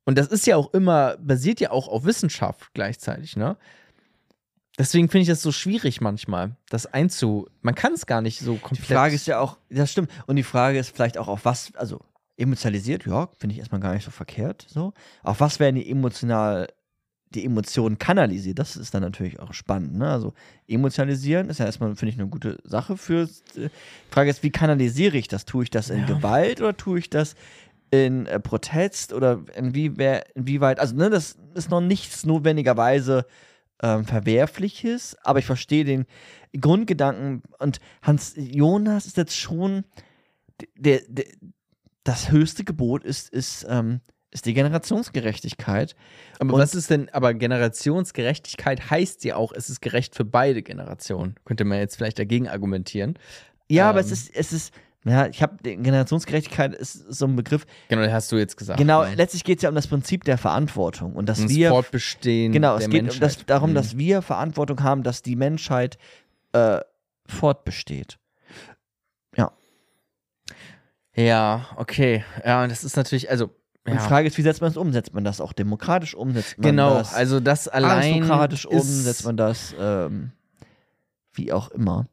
Und 0.05 0.17
das 0.17 0.29
ist 0.29 0.47
ja 0.47 0.57
auch 0.57 0.73
immer, 0.73 1.19
basiert 1.19 1.61
ja 1.61 1.71
auch 1.71 1.89
auf 1.89 2.05
Wissenschaft 2.05 2.73
gleichzeitig, 2.73 3.37
ne? 3.37 3.59
Deswegen 4.79 5.09
finde 5.09 5.23
ich 5.23 5.29
das 5.29 5.43
so 5.43 5.51
schwierig 5.53 6.01
manchmal, 6.01 6.57
das 6.71 6.87
einzu. 6.87 7.49
Man 7.63 7.75
kann 7.75 7.93
es 7.95 8.07
gar 8.07 8.21
nicht 8.23 8.39
so 8.41 8.55
Die 8.55 8.59
komplett. 8.61 8.87
Frage 8.87 9.15
ist 9.15 9.27
ja 9.27 9.41
auch, 9.41 9.59
das 9.71 9.91
stimmt. 9.91 10.11
Und 10.27 10.37
die 10.37 10.43
Frage 10.45 10.79
ist 10.79 10.95
vielleicht 10.95 11.19
auch 11.19 11.29
auf 11.29 11.45
was, 11.45 11.73
also 11.75 12.01
emotionalisiert, 12.37 13.05
ja, 13.05 13.29
finde 13.39 13.55
ich 13.55 13.59
erstmal 13.59 13.81
gar 13.81 13.95
nicht 13.95 14.05
so 14.05 14.13
verkehrt. 14.13 14.65
So. 14.69 14.93
Auf 15.25 15.41
was 15.41 15.59
werden 15.59 15.75
die 15.75 15.91
emotional, 15.91 16.69
die 17.31 17.45
Emotionen 17.45 17.99
kanalisiert? 17.99 18.61
Das 18.61 18.77
ist 18.77 18.95
dann 18.95 19.03
natürlich 19.03 19.41
auch 19.41 19.53
spannend. 19.53 19.97
Ne? 19.97 20.09
Also 20.09 20.33
emotionalisieren 20.69 21.51
ist 21.51 21.59
ja 21.59 21.67
erstmal, 21.67 21.97
finde 21.97 22.13
ich, 22.15 22.21
eine 22.21 22.29
gute 22.29 22.59
Sache 22.63 22.97
für. 22.97 23.29
Die 23.57 23.69
Frage 24.11 24.31
ist, 24.31 24.45
wie 24.45 24.51
kanalisiere 24.51 25.17
ich 25.17 25.27
das? 25.27 25.45
Tue 25.45 25.65
ich 25.65 25.71
das 25.71 25.91
in 25.91 26.01
Ja. 26.01 26.07
Gewalt 26.07 26.61
oder 26.61 26.77
tue 26.77 27.01
ich 27.01 27.11
das 27.11 27.35
in 27.91 28.27
äh, 28.27 28.39
Protest 28.39 29.13
oder 29.13 29.41
inwieweit, 29.57 30.29
inwieweit, 30.35 30.79
also 30.79 30.95
ne, 30.95 31.11
das 31.11 31.37
ist 31.55 31.71
noch 31.71 31.81
nichts 31.81 32.25
notwendigerweise 32.25 33.27
ähm, 33.83 34.05
Verwerfliches, 34.05 35.17
aber 35.23 35.39
ich 35.39 35.47
verstehe 35.47 35.85
den 35.85 36.07
Grundgedanken 36.59 37.43
und 37.59 37.79
Hans 38.03 38.35
Jonas 38.37 39.07
ist 39.07 39.17
jetzt 39.17 39.37
schon 39.37 39.85
der, 40.77 41.03
der, 41.09 41.27
das 42.05 42.31
höchste 42.31 42.65
Gebot 42.65 43.05
ist, 43.05 43.29
ist, 43.29 43.67
ähm, 43.69 44.01
ist 44.31 44.47
die 44.47 44.55
Generationsgerechtigkeit. 44.55 45.95
Aber 46.39 46.55
Und- 46.55 46.61
was 46.61 46.75
ist 46.75 46.91
denn, 46.91 47.09
aber 47.11 47.35
Generationsgerechtigkeit 47.35 48.91
heißt 48.91 49.25
ja 49.25 49.37
auch, 49.37 49.53
es 49.53 49.71
ist 49.71 49.81
gerecht 49.81 50.15
für 50.15 50.25
beide 50.25 50.63
Generationen. 50.63 51.37
Könnte 51.45 51.65
man 51.65 51.79
jetzt 51.79 51.97
vielleicht 51.97 52.19
dagegen 52.19 52.49
argumentieren. 52.49 53.19
Ja, 53.71 53.91
aber 53.91 54.01
es 54.01 54.07
Ähm. 54.09 54.13
ist, 54.15 54.35
es 54.35 54.53
ist, 54.53 54.75
ja, 55.09 55.27
ich 55.27 55.43
habe 55.43 55.57
Generationsgerechtigkeit 55.63 56.75
ist 56.75 56.93
so 57.13 57.27
ein 57.27 57.37
Begriff. 57.37 57.67
Genau, 57.89 58.03
das 58.03 58.13
hast 58.13 58.33
du 58.33 58.37
jetzt 58.37 58.57
gesagt. 58.57 58.79
Genau, 58.79 59.05
ne? 59.05 59.15
letztlich 59.15 59.45
geht 59.45 59.59
es 59.59 59.63
ja 59.63 59.69
um 59.69 59.75
das 59.75 59.87
Prinzip 59.87 60.25
der 60.25 60.39
Verantwortung 60.39 61.15
und 61.15 61.29
dass 61.29 61.41
Um 61.41 61.49
wir 61.49 61.71
Fortbestehen 61.71 62.53
Genau, 62.53 62.77
es 62.77 62.89
geht 62.89 63.13
um 63.13 63.21
das, 63.21 63.45
darum, 63.47 63.71
Mhm. 63.71 63.75
dass 63.75 63.97
wir 63.97 64.23
Verantwortung 64.23 64.83
haben, 64.83 65.03
dass 65.03 65.23
die 65.23 65.37
Menschheit 65.37 65.99
äh, 66.53 66.81
fortbesteht. 67.27 68.19
Ja, 71.15 71.67
okay. 71.75 72.25
Ja, 72.45 72.63
und 72.63 72.71
das 72.71 72.85
ist 72.85 72.97
natürlich, 72.97 73.29
also. 73.29 73.51
Ja. 73.87 73.95
die 73.95 73.99
Frage 74.01 74.29
ist, 74.29 74.37
wie 74.39 74.43
setzt 74.43 74.61
man 74.61 74.71
das 74.71 74.77
um? 74.77 74.93
Setzt 74.93 75.15
man 75.15 75.25
das 75.25 75.41
auch 75.41 75.53
demokratisch 75.53 76.15
um? 76.15 76.33
Setzt 76.33 76.59
man 76.59 76.71
genau, 76.71 76.99
das 76.99 77.13
also 77.15 77.41
das 77.41 77.67
allein. 77.67 78.13
aristokratisch 78.13 78.67
um? 78.67 78.81
Setzt 78.83 79.25
man 79.25 79.37
das 79.37 79.75
ähm, 79.81 80.31
wie 81.33 81.53
auch 81.53 81.71
immer? 81.71 82.07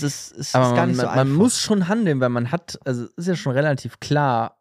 Das 0.00 0.30
ist, 0.30 0.32
ist, 0.32 0.54
aber 0.54 0.66
ist 0.66 0.70
gar 0.70 0.80
man, 0.80 0.88
nicht 0.88 0.96
so 1.00 1.06
man, 1.06 1.16
man 1.16 1.26
einfach. 1.28 1.38
muss 1.38 1.60
schon 1.60 1.88
handeln, 1.88 2.20
weil 2.20 2.28
man 2.28 2.50
hat, 2.50 2.78
also 2.84 3.06
ist 3.16 3.28
ja 3.28 3.36
schon 3.36 3.52
relativ 3.52 4.00
klar, 4.00 4.58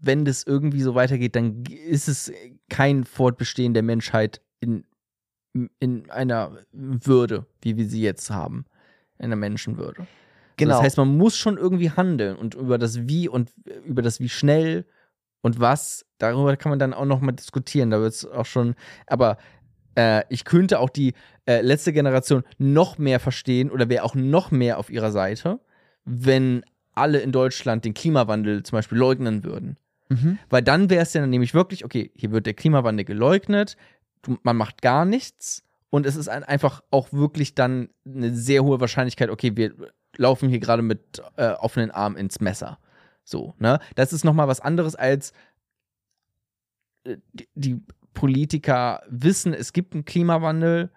wenn 0.00 0.24
das 0.24 0.42
irgendwie 0.44 0.82
so 0.82 0.94
weitergeht, 0.94 1.36
dann 1.36 1.64
ist 1.64 2.08
es 2.08 2.32
kein 2.68 3.04
Fortbestehen 3.04 3.74
der 3.74 3.82
Menschheit 3.82 4.42
in, 4.60 4.84
in 5.78 6.10
einer 6.10 6.58
Würde, 6.72 7.46
wie 7.62 7.76
wir 7.76 7.88
sie 7.88 8.02
jetzt 8.02 8.30
haben. 8.30 8.66
In 9.18 9.26
einer 9.26 9.36
Menschenwürde. 9.36 10.06
genau. 10.56 10.74
Das 10.74 10.82
heißt, 10.82 10.96
man 10.98 11.16
muss 11.16 11.36
schon 11.36 11.56
irgendwie 11.56 11.90
handeln 11.90 12.36
und 12.36 12.54
über 12.54 12.78
das 12.78 13.06
Wie 13.06 13.28
und 13.28 13.52
über 13.84 14.02
das 14.02 14.20
Wie 14.20 14.28
schnell 14.28 14.84
und 15.40 15.60
was, 15.60 16.04
darüber 16.18 16.56
kann 16.56 16.70
man 16.70 16.78
dann 16.78 16.94
auch 16.94 17.04
nochmal 17.04 17.34
diskutieren. 17.34 17.90
Da 17.90 18.00
wird 18.00 18.14
es 18.14 18.26
auch 18.26 18.46
schon, 18.46 18.74
aber 19.06 19.38
äh, 19.96 20.22
ich 20.28 20.44
könnte 20.44 20.78
auch 20.80 20.90
die 20.90 21.14
äh, 21.46 21.60
letzte 21.60 21.92
Generation 21.92 22.44
noch 22.58 22.98
mehr 22.98 23.20
verstehen 23.20 23.70
oder 23.70 23.88
wäre 23.88 24.04
auch 24.04 24.14
noch 24.14 24.50
mehr 24.50 24.78
auf 24.78 24.90
ihrer 24.90 25.12
Seite, 25.12 25.60
wenn 26.04 26.64
alle 26.94 27.20
in 27.20 27.32
Deutschland 27.32 27.84
den 27.84 27.94
Klimawandel 27.94 28.62
zum 28.62 28.76
Beispiel 28.76 28.98
leugnen 28.98 29.44
würden. 29.44 29.76
mhm. 30.08 30.38
Weil 30.48 30.62
dann 30.62 30.90
wäre 30.90 31.02
es 31.02 31.12
ja 31.12 31.26
nämlich 31.26 31.54
wirklich, 31.54 31.84
okay, 31.84 32.10
hier 32.14 32.30
wird 32.30 32.46
der 32.46 32.54
Klimawandel 32.54 33.04
geleugnet, 33.04 33.76
man 34.42 34.56
macht 34.56 34.80
gar 34.80 35.04
nichts 35.04 35.64
und 35.90 36.06
es 36.06 36.16
ist 36.16 36.28
ein, 36.28 36.44
einfach 36.44 36.82
auch 36.90 37.12
wirklich 37.12 37.54
dann 37.54 37.90
eine 38.06 38.34
sehr 38.34 38.64
hohe 38.64 38.80
Wahrscheinlichkeit, 38.80 39.30
okay, 39.30 39.56
wir 39.56 39.74
laufen 40.16 40.48
hier 40.48 40.60
gerade 40.60 40.82
mit 40.82 41.22
äh, 41.36 41.50
offenen 41.50 41.90
Armen 41.90 42.16
ins 42.16 42.40
Messer. 42.40 42.78
So, 43.24 43.54
ne? 43.58 43.80
Das 43.94 44.12
ist 44.12 44.24
nochmal 44.24 44.48
was 44.48 44.60
anderes 44.60 44.94
als 44.94 45.32
äh, 47.04 47.16
die, 47.32 47.48
die 47.54 47.82
Politiker 48.14 49.02
wissen, 49.08 49.52
es 49.52 49.72
gibt 49.72 49.94
einen 49.94 50.04
Klimawandel, 50.04 50.90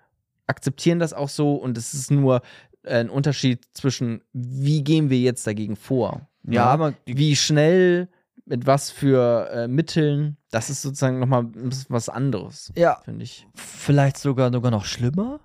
akzeptieren 0.46 1.00
das 1.00 1.14
auch 1.14 1.30
so 1.30 1.56
und 1.56 1.78
es 1.78 1.94
ist 1.94 2.12
nur 2.12 2.42
äh, 2.84 3.00
ein 3.00 3.10
Unterschied 3.10 3.66
zwischen, 3.74 4.22
wie 4.34 4.84
gehen 4.84 5.10
wir 5.10 5.20
jetzt 5.20 5.46
dagegen 5.46 5.76
vor? 5.76 6.30
Ja, 6.50 6.66
aber 6.66 6.94
wie 7.06 7.36
schnell, 7.36 8.08
mit 8.46 8.66
was 8.66 8.90
für 8.92 9.50
äh, 9.52 9.68
Mitteln, 9.68 10.38
das 10.52 10.70
ist 10.70 10.82
sozusagen 10.82 11.20
nochmal 11.20 11.48
was 11.90 12.08
anderes, 12.08 12.72
Ja, 12.78 13.02
finde 13.04 13.24
ich. 13.26 13.46
vielleicht 13.56 14.18
sogar, 14.18 14.54
sogar 14.54 14.72
noch 14.72 14.86
schlimmer. 14.86 15.42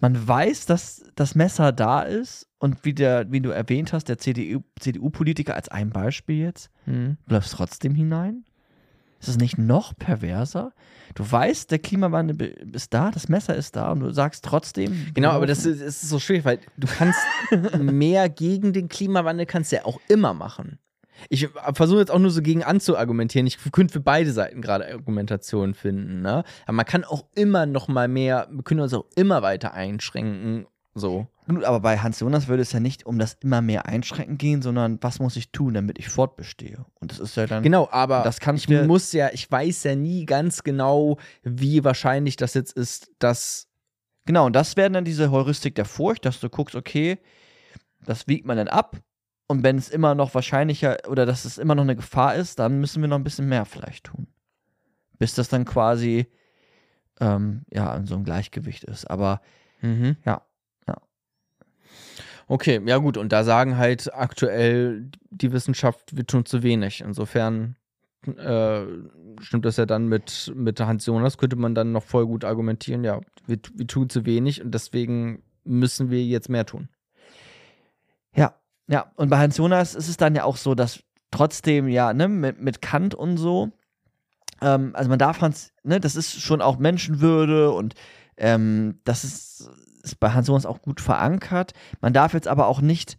Man 0.00 0.26
weiß, 0.26 0.64
dass 0.66 1.04
das 1.14 1.34
Messer 1.36 1.70
da 1.72 2.00
ist 2.02 2.48
und 2.58 2.84
wie, 2.84 2.94
der, 2.94 3.30
wie 3.30 3.40
du 3.42 3.50
erwähnt 3.50 3.92
hast, 3.92 4.08
der 4.08 4.18
CDU 4.18 4.62
CDU-Politiker 4.80 5.54
als 5.54 5.68
ein 5.68 5.90
Beispiel 5.90 6.38
jetzt, 6.38 6.70
Hm. 6.86 7.18
du 7.28 7.34
läufst 7.34 7.52
trotzdem 7.52 7.94
hinein. 7.94 8.44
Ist 9.20 9.28
es 9.28 9.36
nicht 9.36 9.58
noch 9.58 9.94
perverser? 9.96 10.72
Du 11.14 11.30
weißt, 11.30 11.70
der 11.70 11.78
Klimawandel 11.78 12.40
ist 12.72 12.94
da, 12.94 13.10
das 13.10 13.28
Messer 13.28 13.54
ist 13.54 13.76
da 13.76 13.92
und 13.92 14.00
du 14.00 14.12
sagst 14.12 14.44
trotzdem. 14.44 15.08
Genau, 15.12 15.30
aber 15.30 15.46
das 15.46 15.66
ist, 15.66 15.80
ist 15.80 16.08
so 16.08 16.18
schwierig, 16.18 16.44
weil 16.44 16.58
du 16.76 16.86
kannst 16.86 17.20
mehr 17.78 18.28
gegen 18.28 18.72
den 18.72 18.88
Klimawandel 18.88 19.46
kannst 19.46 19.72
du 19.72 19.76
ja 19.76 19.84
auch 19.84 20.00
immer 20.08 20.32
machen. 20.32 20.78
Ich 21.28 21.48
versuche 21.74 21.98
jetzt 21.98 22.10
auch 22.10 22.18
nur 22.18 22.30
so 22.30 22.40
gegen 22.40 22.62
anzuargumentieren. 22.62 23.46
Ich 23.46 23.58
könnte 23.72 23.92
für 23.92 24.00
beide 24.00 24.32
Seiten 24.32 24.62
gerade 24.62 24.90
Argumentationen 24.90 25.74
finden, 25.74 26.22
ne? 26.22 26.44
Aber 26.64 26.72
man 26.72 26.86
kann 26.86 27.04
auch 27.04 27.26
immer 27.34 27.66
noch 27.66 27.88
mal 27.88 28.08
mehr, 28.08 28.48
wir 28.50 28.62
können 28.62 28.80
uns 28.80 28.94
auch 28.94 29.04
immer 29.16 29.42
weiter 29.42 29.74
einschränken, 29.74 30.66
so. 30.94 31.28
Gut, 31.46 31.64
aber 31.64 31.80
bei 31.80 31.98
Hans 31.98 32.20
Jonas 32.20 32.48
würde 32.48 32.62
es 32.62 32.72
ja 32.72 32.80
nicht 32.80 33.06
um 33.06 33.18
das 33.18 33.34
immer 33.40 33.60
mehr 33.60 33.86
Einschränken 33.86 34.38
gehen, 34.38 34.62
sondern 34.62 34.98
was 35.00 35.18
muss 35.18 35.36
ich 35.36 35.50
tun, 35.52 35.74
damit 35.74 35.98
ich 35.98 36.08
fortbestehe? 36.08 36.84
Und 37.00 37.10
das 37.10 37.18
ist 37.18 37.36
ja 37.36 37.46
dann. 37.46 37.62
Genau, 37.62 37.88
aber 37.90 38.22
Das 38.22 38.40
kannst 38.40 38.68
ich 38.68 38.86
muss 38.86 39.12
ja, 39.12 39.30
ich 39.32 39.50
weiß 39.50 39.84
ja 39.84 39.94
nie 39.94 40.26
ganz 40.26 40.62
genau, 40.62 41.18
wie 41.42 41.84
wahrscheinlich 41.84 42.36
das 42.36 42.54
jetzt 42.54 42.72
ist, 42.72 43.10
dass 43.18 43.70
Genau, 44.26 44.46
und 44.46 44.54
das 44.54 44.76
wäre 44.76 44.90
dann 44.90 45.04
diese 45.04 45.30
Heuristik 45.30 45.74
der 45.74 45.84
Furcht, 45.84 46.24
dass 46.24 46.40
du 46.40 46.48
guckst, 46.48 46.76
okay, 46.76 47.18
das 48.04 48.28
wiegt 48.28 48.46
man 48.46 48.56
dann 48.56 48.68
ab. 48.68 48.96
Und 49.46 49.64
wenn 49.64 49.76
es 49.76 49.88
immer 49.88 50.14
noch 50.14 50.34
wahrscheinlicher 50.34 50.98
oder 51.08 51.26
dass 51.26 51.44
es 51.44 51.58
immer 51.58 51.74
noch 51.74 51.82
eine 51.82 51.96
Gefahr 51.96 52.36
ist, 52.36 52.58
dann 52.58 52.78
müssen 52.78 53.02
wir 53.02 53.08
noch 53.08 53.16
ein 53.16 53.24
bisschen 53.24 53.48
mehr 53.48 53.64
vielleicht 53.64 54.04
tun. 54.04 54.28
Bis 55.18 55.34
das 55.34 55.48
dann 55.48 55.64
quasi 55.64 56.30
ähm, 57.20 57.62
ja 57.70 57.96
in 57.96 58.06
so 58.06 58.14
einem 58.14 58.24
Gleichgewicht 58.24 58.84
ist. 58.84 59.10
Aber 59.10 59.40
mhm. 59.80 60.16
ja, 60.24 60.42
Okay, 62.50 62.82
ja 62.84 62.96
gut, 62.96 63.16
und 63.16 63.30
da 63.30 63.44
sagen 63.44 63.76
halt 63.76 64.12
aktuell 64.12 65.08
die 65.30 65.52
Wissenschaft, 65.52 66.16
wir 66.16 66.26
tun 66.26 66.44
zu 66.44 66.64
wenig. 66.64 67.00
Insofern 67.00 67.76
äh, 68.26 68.82
stimmt 69.40 69.64
das 69.64 69.76
ja 69.76 69.86
dann 69.86 70.08
mit, 70.08 70.52
mit 70.56 70.80
Hans 70.80 71.06
Jonas, 71.06 71.38
könnte 71.38 71.54
man 71.54 71.76
dann 71.76 71.92
noch 71.92 72.02
voll 72.02 72.26
gut 72.26 72.44
argumentieren, 72.44 73.04
ja, 73.04 73.20
wir, 73.46 73.58
wir 73.74 73.86
tun 73.86 74.10
zu 74.10 74.26
wenig 74.26 74.64
und 74.64 74.72
deswegen 74.72 75.44
müssen 75.62 76.10
wir 76.10 76.24
jetzt 76.24 76.48
mehr 76.48 76.66
tun. 76.66 76.88
Ja, 78.34 78.56
ja. 78.88 79.12
Und 79.14 79.30
bei 79.30 79.38
Hans 79.38 79.56
Jonas 79.56 79.94
ist 79.94 80.08
es 80.08 80.16
dann 80.16 80.34
ja 80.34 80.42
auch 80.42 80.56
so, 80.56 80.74
dass 80.74 81.04
trotzdem, 81.30 81.86
ja, 81.86 82.12
ne, 82.12 82.26
mit, 82.26 82.60
mit 82.60 82.82
Kant 82.82 83.14
und 83.14 83.36
so, 83.36 83.70
ähm, 84.60 84.90
also 84.94 85.08
man 85.08 85.20
darf 85.20 85.40
Hans, 85.40 85.72
ne, 85.84 86.00
das 86.00 86.16
ist 86.16 86.40
schon 86.40 86.62
auch 86.62 86.78
Menschenwürde 86.78 87.70
und 87.70 87.94
ähm, 88.36 88.98
das 89.04 89.22
ist, 89.22 89.70
ist 90.02 90.20
bei 90.20 90.30
Hans 90.32 90.48
Jonas 90.48 90.66
auch 90.66 90.82
gut 90.82 91.00
verankert. 91.00 91.72
Man 92.00 92.12
darf 92.12 92.34
jetzt 92.34 92.48
aber 92.48 92.66
auch 92.66 92.80
nicht, 92.80 93.18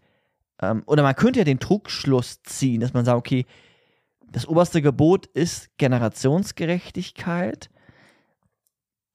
ähm, 0.61 0.83
oder 0.85 1.03
man 1.03 1.15
könnte 1.15 1.39
ja 1.39 1.45
den 1.45 1.59
Trugschluss 1.59 2.41
ziehen, 2.43 2.81
dass 2.81 2.93
man 2.93 3.05
sagt, 3.05 3.17
okay, 3.17 3.45
das 4.31 4.47
oberste 4.47 4.81
Gebot 4.81 5.25
ist 5.27 5.77
Generationsgerechtigkeit. 5.77 7.69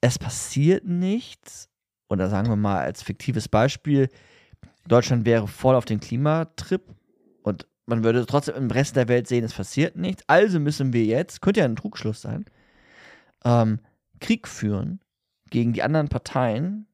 Es 0.01 0.19
passiert 0.19 0.85
nichts. 0.85 1.71
Oder 2.09 2.29
sagen 2.29 2.49
wir 2.49 2.57
mal 2.57 2.81
als 2.81 3.03
fiktives 3.03 3.49
Beispiel, 3.49 4.09
Deutschland 4.87 5.25
wäre 5.25 5.49
voll 5.49 5.75
auf 5.75 5.85
den 5.85 5.99
Klimatrip 5.99 6.83
und 7.43 7.67
man 7.87 8.05
würde 8.05 8.27
trotzdem 8.27 8.57
im 8.57 8.71
Rest 8.71 8.97
der 8.97 9.09
Welt 9.09 9.27
sehen, 9.27 9.45
es 9.45 9.55
passiert 9.55 9.97
nichts. 9.97 10.23
Also 10.29 10.61
müssen 10.61 10.93
wir 10.93 11.05
jetzt, 11.05 11.41
könnte 11.41 11.61
ja 11.61 11.67
ein 11.67 11.77
Trugschluss 11.77 12.21
sein, 12.21 12.45
ähm, 13.45 13.81
Krieg 14.21 14.47
führen 14.47 15.01
gegen 15.51 15.73
die 15.73 15.83
anderen 15.83 16.09
Parteien, 16.09 16.87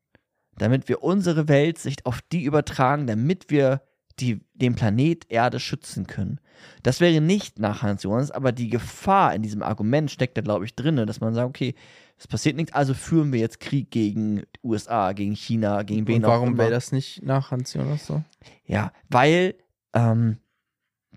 damit 0.58 0.88
wir 0.88 1.02
unsere 1.02 1.48
Weltsicht 1.48 2.06
auf 2.06 2.20
die 2.30 2.44
übertragen, 2.44 3.06
damit 3.06 3.50
wir 3.50 3.82
die, 4.18 4.40
den 4.54 4.74
Planet 4.74 5.24
Erde 5.30 5.58
schützen 5.58 6.06
können. 6.06 6.40
Das 6.82 7.00
wäre 7.00 7.20
nicht 7.20 7.58
nach 7.58 7.82
Hans 7.82 8.02
Jonas, 8.02 8.30
aber 8.30 8.52
die 8.52 8.68
Gefahr 8.68 9.34
in 9.34 9.42
diesem 9.42 9.62
Argument 9.62 10.10
steckt 10.10 10.36
da, 10.36 10.42
glaube 10.42 10.64
ich, 10.64 10.74
drin, 10.74 10.96
dass 10.96 11.20
man 11.20 11.34
sagt, 11.34 11.48
okay, 11.48 11.74
es 12.18 12.28
passiert 12.28 12.56
nichts, 12.56 12.72
also 12.72 12.94
führen 12.94 13.32
wir 13.32 13.40
jetzt 13.40 13.58
Krieg 13.58 13.90
gegen 13.90 14.36
die 14.36 14.60
USA, 14.62 15.12
gegen 15.12 15.34
China, 15.34 15.82
gegen 15.82 16.06
wen 16.06 16.16
Und 16.16 16.30
warum 16.30 16.58
wäre 16.58 16.70
das 16.70 16.92
nicht 16.92 17.22
nach 17.22 17.50
Hans 17.50 17.74
Jonas 17.74 18.06
so? 18.06 18.22
Ja, 18.64 18.92
weil 19.08 19.54
ähm, 19.92 20.38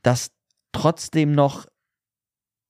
das 0.01 0.31
trotzdem 0.71 1.33
noch 1.33 1.67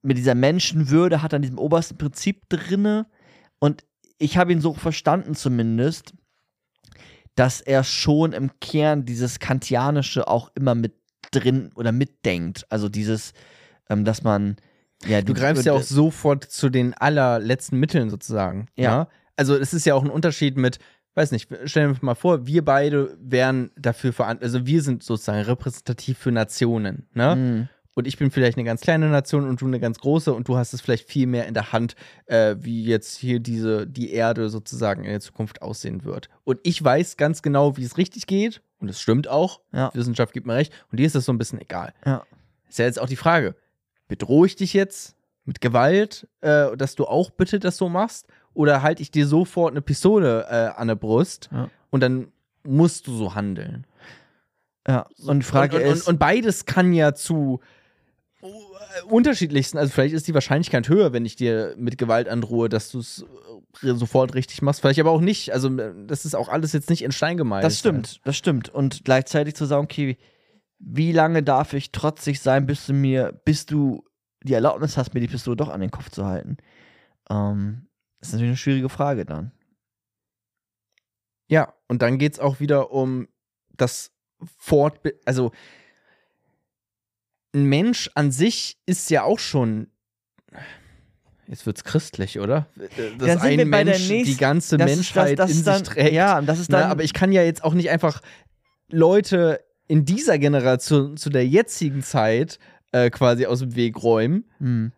mit 0.01 0.17
dieser 0.17 0.35
Menschenwürde 0.35 1.21
hat 1.21 1.33
an 1.33 1.41
diesem 1.41 1.57
obersten 1.57 1.97
Prinzip 1.97 2.49
drinne 2.49 3.07
und 3.59 3.85
ich 4.17 4.37
habe 4.37 4.51
ihn 4.51 4.61
so 4.61 4.73
verstanden 4.73 5.35
zumindest, 5.35 6.13
dass 7.35 7.61
er 7.61 7.83
schon 7.83 8.33
im 8.33 8.51
Kern 8.59 9.05
dieses 9.05 9.39
Kantianische 9.39 10.27
auch 10.27 10.51
immer 10.55 10.75
mit 10.75 10.93
drin 11.31 11.71
oder 11.75 11.91
mitdenkt. 11.91 12.65
Also 12.69 12.89
dieses, 12.89 13.33
ähm, 13.89 14.05
dass 14.05 14.23
man 14.23 14.55
ja 15.05 15.21
Du 15.21 15.33
greifst 15.33 15.65
ja 15.65 15.73
auch 15.73 15.81
sofort 15.81 16.45
zu 16.45 16.69
den 16.69 16.93
allerletzten 16.93 17.79
Mitteln 17.79 18.09
sozusagen. 18.09 18.67
Ja. 18.75 18.97
ne? 18.97 19.07
Also 19.35 19.55
es 19.55 19.73
ist 19.73 19.85
ja 19.85 19.95
auch 19.95 20.03
ein 20.03 20.09
Unterschied 20.09 20.57
mit, 20.57 20.79
weiß 21.15 21.31
nicht, 21.31 21.49
stellen 21.65 21.87
wir 21.87 21.95
uns 21.95 22.01
mal 22.01 22.15
vor, 22.15 22.47
wir 22.47 22.63
beide 22.63 23.17
wären 23.19 23.71
dafür 23.77 24.13
verantwortlich, 24.13 24.55
also 24.55 24.65
wir 24.65 24.81
sind 24.81 25.03
sozusagen 25.03 25.41
repräsentativ 25.41 26.17
für 26.17 26.31
Nationen, 26.31 27.07
ne? 27.13 27.35
Mhm. 27.35 27.69
Und 27.95 28.07
ich 28.07 28.17
bin 28.17 28.29
vielleicht 28.29 28.57
eine 28.57 28.65
ganz 28.65 28.81
kleine 28.81 29.07
Nation 29.09 29.47
und 29.47 29.61
du 29.61 29.65
eine 29.65 29.79
ganz 29.79 29.99
große 29.99 30.33
und 30.33 30.47
du 30.49 30.57
hast 30.57 30.73
es 30.73 30.81
vielleicht 30.81 31.09
viel 31.09 31.27
mehr 31.27 31.47
in 31.47 31.53
der 31.53 31.71
Hand, 31.71 31.95
äh, 32.25 32.55
wie 32.59 32.83
jetzt 32.83 33.17
hier 33.17 33.39
diese, 33.39 33.87
die 33.87 34.11
Erde 34.11 34.49
sozusagen 34.49 35.05
in 35.05 35.11
der 35.11 35.21
Zukunft 35.21 35.61
aussehen 35.61 36.03
wird. 36.03 36.29
Und 36.43 36.59
ich 36.63 36.83
weiß 36.83 37.15
ganz 37.15 37.41
genau, 37.41 37.77
wie 37.77 37.83
es 37.85 37.97
richtig 37.97 38.27
geht. 38.27 38.61
Und 38.79 38.89
es 38.89 38.99
stimmt 38.99 39.29
auch. 39.29 39.61
Ja. 39.71 39.91
Wissenschaft 39.93 40.33
gibt 40.33 40.45
mir 40.45 40.55
recht. 40.55 40.73
Und 40.91 40.99
dir 40.99 41.05
ist 41.05 41.15
das 41.15 41.23
so 41.25 41.31
ein 41.31 41.37
bisschen 41.37 41.59
egal. 41.61 41.93
Ja. 42.05 42.23
Ist 42.67 42.79
ja 42.79 42.85
jetzt 42.85 42.99
auch 42.99 43.07
die 43.07 43.15
Frage, 43.15 43.55
bedrohe 44.09 44.45
ich 44.45 44.57
dich 44.57 44.73
jetzt 44.73 45.15
mit 45.45 45.61
Gewalt, 45.61 46.27
äh, 46.41 46.75
dass 46.75 46.95
du 46.95 47.05
auch 47.05 47.29
bitte 47.29 47.59
das 47.59 47.77
so 47.77 47.87
machst? 47.87 48.27
Oder 48.53 48.81
halte 48.81 49.01
ich 49.01 49.11
dir 49.11 49.25
sofort 49.25 49.71
eine 49.71 49.81
Pistole 49.81 50.45
äh, 50.49 50.77
an 50.77 50.89
der 50.89 50.95
Brust 50.95 51.49
Ja. 51.53 51.69
und 51.91 52.01
dann 52.01 52.27
musst 52.63 53.07
du 53.07 53.15
so 53.15 53.35
handeln? 53.35 53.87
Ja. 54.87 55.07
Und 55.25 55.39
die 55.39 55.45
Frage 55.45 55.77
und, 55.77 55.83
und, 55.83 55.89
ist, 55.93 56.07
und, 56.07 56.13
und 56.15 56.19
beides 56.19 56.65
kann 56.65 56.93
ja 56.93 57.15
zu 57.15 57.61
unterschiedlichsten, 59.07 59.77
also 59.77 59.91
vielleicht 59.91 60.13
ist 60.13 60.27
die 60.27 60.33
Wahrscheinlichkeit 60.33 60.89
höher, 60.89 61.13
wenn 61.13 61.25
ich 61.25 61.35
dir 61.35 61.75
mit 61.77 61.97
Gewalt 61.97 62.27
androhe, 62.27 62.69
dass 62.69 62.91
du 62.91 62.99
es 62.99 63.25
äh, 63.81 63.93
sofort 63.93 64.35
richtig 64.35 64.61
machst, 64.61 64.81
vielleicht 64.81 64.99
aber 64.99 65.11
auch 65.11 65.21
nicht. 65.21 65.51
Also 65.53 65.75
äh, 65.77 65.93
das 66.05 66.25
ist 66.25 66.35
auch 66.35 66.49
alles 66.49 66.73
jetzt 66.73 66.89
nicht 66.89 67.03
in 67.03 67.11
Stein 67.11 67.37
gemeißelt. 67.37 67.71
Das 67.71 67.79
stimmt, 67.79 68.21
das 68.23 68.37
stimmt. 68.37 68.69
Und 68.69 69.03
gleichzeitig 69.03 69.55
zu 69.55 69.65
sagen, 69.65 69.83
okay, 69.83 70.17
wie 70.79 71.11
lange 71.11 71.43
darf 71.43 71.73
ich 71.73 71.91
trotzig 71.91 72.41
sein, 72.41 72.65
bis 72.65 72.85
du 72.85 72.93
mir, 72.93 73.31
bis 73.45 73.65
du 73.65 74.03
die 74.43 74.53
Erlaubnis 74.53 74.97
hast, 74.97 75.13
mir 75.13 75.21
die 75.21 75.27
Pistole 75.27 75.55
doch 75.55 75.69
an 75.69 75.81
den 75.81 75.91
Kopf 75.91 76.09
zu 76.09 76.25
halten? 76.25 76.57
Ähm, 77.29 77.87
ist 78.21 78.33
natürlich 78.33 78.49
eine 78.49 78.57
schwierige 78.57 78.89
Frage 78.89 79.25
dann. 79.25 79.51
Ja, 81.47 81.73
und 81.87 82.01
dann 82.01 82.17
geht 82.17 82.33
es 82.33 82.39
auch 82.39 82.59
wieder 82.59 82.91
um 82.91 83.27
das 83.75 84.11
Fort, 84.57 84.99
also 85.25 85.51
ein 87.55 87.63
Mensch 87.65 88.09
an 88.13 88.31
sich 88.31 88.77
ist 88.85 89.09
ja 89.09 89.23
auch 89.23 89.39
schon. 89.39 89.87
Jetzt 91.47 91.65
wird's 91.65 91.83
christlich, 91.83 92.39
oder? 92.39 92.67
Dass 93.19 93.41
ein 93.41 93.69
Mensch 93.69 94.07
die 94.07 94.13
nächsten- 94.13 94.37
ganze 94.37 94.77
Das- 94.77 94.95
Menschheit 94.95 95.37
das- 95.39 95.51
das 95.51 95.59
in 95.59 95.63
dann, 95.65 95.79
sich 95.79 95.87
trägt. 95.87 96.13
Ja, 96.13 96.41
das 96.41 96.59
ist 96.59 96.69
Na, 96.71 96.81
dann. 96.81 96.91
aber 96.91 97.03
ich 97.03 97.13
kann 97.13 97.31
ja 97.31 97.43
jetzt 97.43 97.63
auch 97.63 97.73
nicht 97.75 97.89
einfach 97.91 98.21
Leute 98.89 99.59
in 99.87 100.05
dieser 100.05 100.39
Generation 100.39 101.17
zu 101.17 101.29
der 101.29 101.47
jetzigen 101.47 102.01
Zeit 102.03 102.59
äh, 102.91 103.09
quasi 103.09 103.45
aus 103.45 103.59
dem 103.59 103.75
Weg 103.75 104.01
räumen, 104.01 104.45
Hm. 104.59 104.91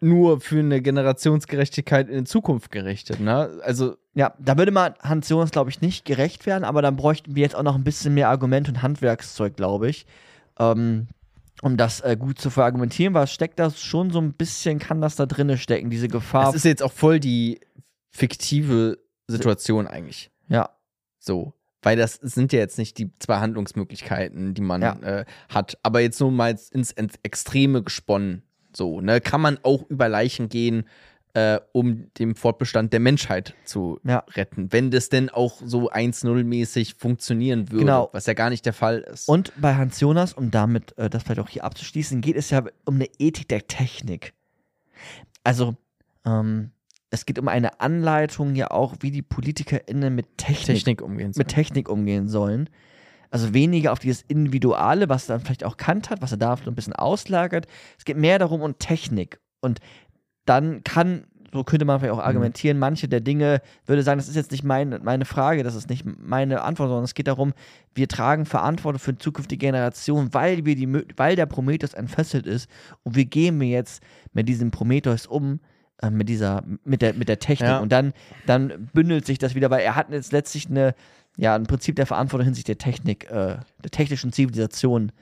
nur 0.00 0.40
für 0.40 0.58
eine 0.60 0.80
Generationsgerechtigkeit 0.82 2.08
in 2.10 2.26
Zukunft 2.26 2.70
gerichtet. 2.70 3.20
Ne? 3.20 3.58
Also 3.62 3.96
Ja, 4.14 4.34
da 4.38 4.58
würde 4.58 4.70
man 4.72 4.94
Hans 5.00 5.28
Jonas, 5.28 5.50
glaube 5.50 5.70
ich, 5.70 5.80
nicht 5.80 6.04
gerecht 6.04 6.44
werden, 6.46 6.64
aber 6.64 6.82
dann 6.82 6.96
bräuchten 6.96 7.34
wir 7.36 7.42
jetzt 7.42 7.54
auch 7.56 7.62
noch 7.62 7.74
ein 7.76 7.84
bisschen 7.84 8.14
mehr 8.14 8.28
Argument 8.28 8.68
und 8.68 8.82
Handwerkszeug, 8.82 9.56
glaube 9.56 9.88
ich, 9.88 10.06
ähm, 10.60 11.06
um 11.62 11.76
das 11.76 12.00
äh, 12.00 12.16
gut 12.18 12.38
zu 12.40 12.50
verargumentieren, 12.50 13.14
es 13.16 13.32
steckt 13.32 13.58
da 13.58 13.70
schon 13.70 14.10
so 14.10 14.20
ein 14.20 14.32
bisschen, 14.34 14.78
kann 14.78 15.00
das 15.00 15.16
da 15.16 15.26
drinne 15.26 15.58
stecken, 15.58 15.90
diese 15.90 16.08
Gefahr. 16.08 16.46
das 16.46 16.54
ist 16.54 16.64
jetzt 16.64 16.82
auch 16.82 16.92
voll 16.92 17.20
die 17.20 17.60
fiktive 18.10 18.98
Situation 19.26 19.86
eigentlich. 19.86 20.30
ja, 20.48 20.70
So. 21.18 21.54
Weil 21.82 21.96
das 21.96 22.14
sind 22.14 22.52
ja 22.52 22.58
jetzt 22.58 22.76
nicht 22.76 22.98
die 22.98 23.12
zwei 23.20 23.38
Handlungsmöglichkeiten, 23.38 24.52
die 24.52 24.62
man 24.62 24.82
Ja. 24.82 24.94
äh, 25.00 25.24
hat. 25.48 25.78
Aber 25.84 26.00
jetzt 26.00 26.18
nur 26.20 26.32
mal 26.32 26.58
ins, 26.72 26.90
ins 26.90 27.14
Extreme 27.22 27.84
gesponnen. 27.84 28.42
So, 28.74 29.00
ne? 29.00 29.20
Kann 29.20 29.40
man 29.40 29.58
auch 29.62 29.88
über 29.88 30.08
Leichen 30.08 30.48
gehen, 30.48 30.88
äh, 31.34 31.60
um 31.72 32.10
den 32.18 32.34
Fortbestand 32.34 32.92
der 32.92 33.00
Menschheit 33.00 33.54
zu 33.64 34.00
Ja. 34.04 34.24
retten. 34.34 34.72
Wenn 34.72 34.90
das 34.90 35.08
denn 35.08 35.28
auch 35.28 35.60
so 35.64 35.90
1-0-mäßig 35.90 36.94
funktionieren 36.98 37.70
würde, 37.70 37.84
Genau. 37.84 38.08
was 38.12 38.26
ja 38.26 38.34
gar 38.34 38.50
nicht 38.50 38.64
der 38.66 38.72
Fall 38.72 38.98
ist. 39.00 39.28
Und 39.28 39.52
bei 39.60 39.74
Hans 39.74 40.00
Jonas, 40.00 40.32
um 40.32 40.50
damit 40.50 40.96
äh, 40.98 41.08
das 41.10 41.22
vielleicht 41.22 41.40
auch 41.40 41.48
hier 41.48 41.64
abzuschließen, 41.64 42.20
geht 42.20 42.36
es 42.36 42.50
ja 42.50 42.62
um 42.86 42.94
eine 42.96 43.08
Ethik 43.18 43.48
der 43.48 43.66
Technik. 43.66 44.32
Also, 45.44 45.76
ähm, 46.24 46.70
es 47.10 47.24
geht 47.24 47.38
um 47.38 47.48
eine 47.48 47.80
Anleitung 47.80 48.54
ja 48.54 48.70
auch, 48.70 48.96
wie 49.00 49.10
die 49.10 49.22
PolitikerInnen 49.22 50.14
mit 50.14 50.36
Technik, 50.36 50.76
Technik 50.78 51.02
umgehen 51.02 51.32
soll. 51.32 51.40
mit 51.40 51.48
Technik 51.48 51.88
umgehen 51.88 52.28
sollen. 52.28 52.68
Also 53.30 53.52
weniger 53.54 53.92
auf 53.92 53.98
dieses 53.98 54.22
Individuale, 54.22 55.08
was 55.08 55.28
er 55.28 55.36
dann 55.36 55.44
vielleicht 55.44 55.64
auch 55.64 55.76
Kant 55.76 56.10
hat, 56.10 56.20
was 56.22 56.32
er 56.32 56.38
da 56.38 56.56
vielleicht 56.56 56.68
ein 56.68 56.74
bisschen 56.74 56.92
auslagert. 56.94 57.66
Es 57.98 58.04
geht 58.04 58.16
mehr 58.16 58.38
darum 58.38 58.62
um 58.62 58.78
Technik. 58.78 59.38
Und 59.60 59.80
dann 60.48 60.82
kann, 60.84 61.24
so 61.52 61.64
könnte 61.64 61.84
man 61.84 61.98
vielleicht 61.98 62.14
auch 62.14 62.24
argumentieren, 62.24 62.78
manche 62.78 63.08
der 63.08 63.20
Dinge, 63.20 63.60
würde 63.86 64.02
sagen, 64.02 64.18
das 64.18 64.28
ist 64.28 64.36
jetzt 64.36 64.50
nicht 64.50 64.64
mein, 64.64 65.00
meine 65.02 65.24
Frage, 65.24 65.62
das 65.62 65.74
ist 65.74 65.88
nicht 65.88 66.04
meine 66.04 66.62
Antwort, 66.62 66.88
sondern 66.88 67.04
es 67.04 67.14
geht 67.14 67.28
darum, 67.28 67.52
wir 67.94 68.08
tragen 68.08 68.46
Verantwortung 68.46 69.00
für 69.00 69.16
zukünftige 69.16 69.66
Generationen, 69.66 70.32
weil 70.34 70.64
wir 70.64 70.76
die, 70.76 70.88
weil 71.16 71.36
der 71.36 71.46
Prometheus 71.46 71.94
entfesselt 71.94 72.46
ist 72.46 72.68
und 73.02 73.16
wie 73.16 73.24
gehen 73.24 73.60
wir 73.60 73.68
jetzt 73.68 74.02
mit 74.32 74.48
diesem 74.48 74.70
Prometheus 74.70 75.26
um, 75.26 75.60
äh, 76.02 76.10
mit 76.10 76.28
dieser, 76.28 76.62
mit 76.84 77.02
der, 77.02 77.14
mit 77.14 77.28
der 77.28 77.38
Technik. 77.38 77.70
Ja. 77.70 77.78
Und 77.78 77.90
dann, 77.90 78.12
dann 78.46 78.90
bündelt 78.92 79.26
sich 79.26 79.38
das 79.38 79.54
wieder, 79.54 79.70
weil 79.70 79.80
er 79.80 79.96
hat 79.96 80.10
jetzt 80.10 80.32
letztlich 80.32 80.68
eine, 80.70 80.94
ja, 81.36 81.54
ein 81.54 81.66
Prinzip 81.66 81.96
der 81.96 82.06
Verantwortung 82.06 82.44
hinsichtlich 82.44 82.78
der 82.78 82.84
Technik, 82.84 83.30
äh, 83.30 83.56
der 83.82 83.90
technischen 83.90 84.32
Zivilisation 84.32 85.12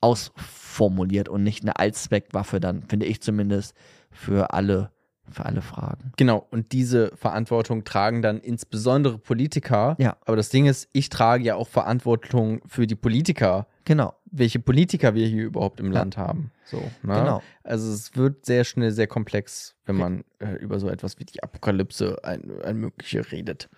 ausformuliert 0.00 1.28
und 1.28 1.42
nicht 1.42 1.62
eine 1.62 1.78
Allzweckwaffe 1.78 2.60
dann, 2.60 2.82
finde 2.82 3.06
ich 3.06 3.22
zumindest, 3.22 3.74
für 4.16 4.52
alle, 4.52 4.90
für 5.30 5.44
alle 5.46 5.62
Fragen. 5.62 6.12
Genau, 6.16 6.46
und 6.50 6.72
diese 6.72 7.12
Verantwortung 7.16 7.84
tragen 7.84 8.22
dann 8.22 8.38
insbesondere 8.38 9.18
Politiker. 9.18 9.96
Ja. 9.98 10.16
Aber 10.24 10.36
das 10.36 10.48
Ding 10.48 10.66
ist, 10.66 10.88
ich 10.92 11.08
trage 11.08 11.44
ja 11.44 11.54
auch 11.54 11.68
Verantwortung 11.68 12.60
für 12.66 12.86
die 12.86 12.96
Politiker, 12.96 13.66
Genau, 13.86 14.14
welche 14.24 14.58
Politiker 14.58 15.14
wir 15.14 15.28
hier 15.28 15.44
überhaupt 15.44 15.78
im 15.78 15.92
Ja. 15.92 16.00
Land 16.00 16.16
haben. 16.16 16.50
So, 16.64 16.78
ne? 16.78 17.14
genau. 17.14 17.42
Also 17.62 17.92
es 17.92 18.16
wird 18.16 18.44
sehr 18.44 18.64
schnell 18.64 18.90
sehr 18.90 19.06
komplex, 19.06 19.76
wenn 19.84 19.96
man 19.96 20.24
äh, 20.40 20.54
über 20.56 20.80
so 20.80 20.88
etwas 20.88 21.20
wie 21.20 21.24
die 21.24 21.40
Apokalypse 21.44 22.18
ein, 22.24 22.50
ein 22.64 22.78
mögliche 22.78 23.30
redet. 23.30 23.68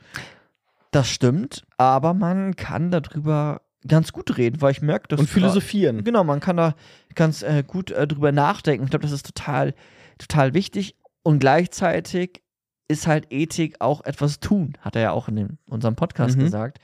Das 0.93 1.11
stimmt, 1.11 1.67
aber 1.77 2.15
man 2.15 2.57
kann 2.57 2.91
darüber 2.91 3.61
ganz 3.87 4.13
gut 4.13 4.39
reden, 4.39 4.63
weil 4.63 4.73
ich 4.73 4.81
merke, 4.81 5.09
dass 5.09 5.21
Und 5.21 5.29
philosophieren. 5.29 6.03
Genau, 6.05 6.25
man 6.25 6.41
kann 6.41 6.57
da 6.57 6.75
ganz 7.15 7.43
äh, 7.43 7.63
gut 7.67 7.91
äh, 7.91 8.07
drüber 8.07 8.33
nachdenken. 8.33 8.85
Ich 8.85 8.91
glaube, 8.91 9.03
das 9.03 9.13
ist 9.13 9.27
total, 9.27 9.75
total 10.19 10.55
wichtig. 10.55 10.97
Und 11.23 11.39
gleichzeitig 11.41 12.43
ist 12.89 13.07
halt 13.07 13.27
Ethik 13.31 13.77
auch 13.81 14.05
etwas 14.05 14.41
tun, 14.41 14.73
hat 14.81 14.97
er 14.97 15.03
ja 15.03 15.11
auch 15.13 15.29
in 15.29 15.37
dem, 15.37 15.59
unserem 15.67 15.95
Podcast 15.97 16.37
Mhm. 16.37 16.43
gesagt. 16.45 16.79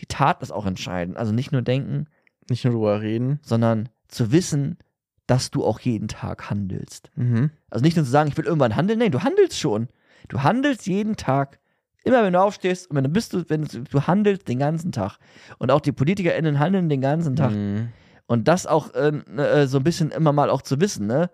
Die 0.00 0.06
Tat 0.06 0.42
ist 0.42 0.50
auch 0.50 0.66
entscheidend. 0.66 1.16
Also 1.16 1.32
nicht 1.32 1.52
nur 1.52 1.62
denken, 1.62 2.06
Nicht 2.50 2.64
nur 2.64 2.74
drüber 2.74 3.00
reden. 3.00 3.38
sondern 3.42 3.88
zu 4.08 4.32
wissen, 4.32 4.78
dass 5.26 5.50
du 5.50 5.64
auch 5.64 5.78
jeden 5.80 6.08
Tag 6.08 6.50
handelst. 6.50 7.10
Mhm. 7.14 7.50
Also 7.70 7.82
nicht 7.84 7.96
nur 7.96 8.04
zu 8.04 8.10
sagen, 8.10 8.28
ich 8.28 8.36
will 8.36 8.44
irgendwann 8.44 8.74
handeln, 8.76 8.98
nein, 8.98 9.12
du 9.12 9.22
handelst 9.22 9.58
schon. 9.58 9.88
Du 10.28 10.42
handelst 10.42 10.86
jeden 10.86 11.16
Tag. 11.16 11.58
Immer 12.02 12.22
wenn 12.24 12.32
du 12.34 12.40
aufstehst 12.42 12.90
und 12.90 12.96
wenn 12.96 13.04
du 13.04 13.10
bist, 13.10 13.32
du, 13.32 13.48
wenn 13.48 13.64
du, 13.64 13.82
du 13.84 14.06
handelst 14.06 14.46
den 14.48 14.58
ganzen 14.58 14.92
Tag. 14.92 15.18
Und 15.58 15.70
auch 15.70 15.80
die 15.80 15.92
PolitikerInnen 15.92 16.58
handeln 16.58 16.88
den 16.88 17.00
ganzen 17.00 17.36
Tag. 17.36 17.52
Mhm. 17.52 17.88
Und 18.26 18.48
das 18.48 18.66
auch 18.66 18.92
äh, 18.94 19.08
äh, 19.36 19.66
so 19.66 19.78
ein 19.78 19.84
bisschen 19.84 20.10
immer 20.10 20.32
mal 20.32 20.50
auch 20.50 20.62
zu 20.62 20.80
wissen, 20.80 21.06
ne? 21.06 21.30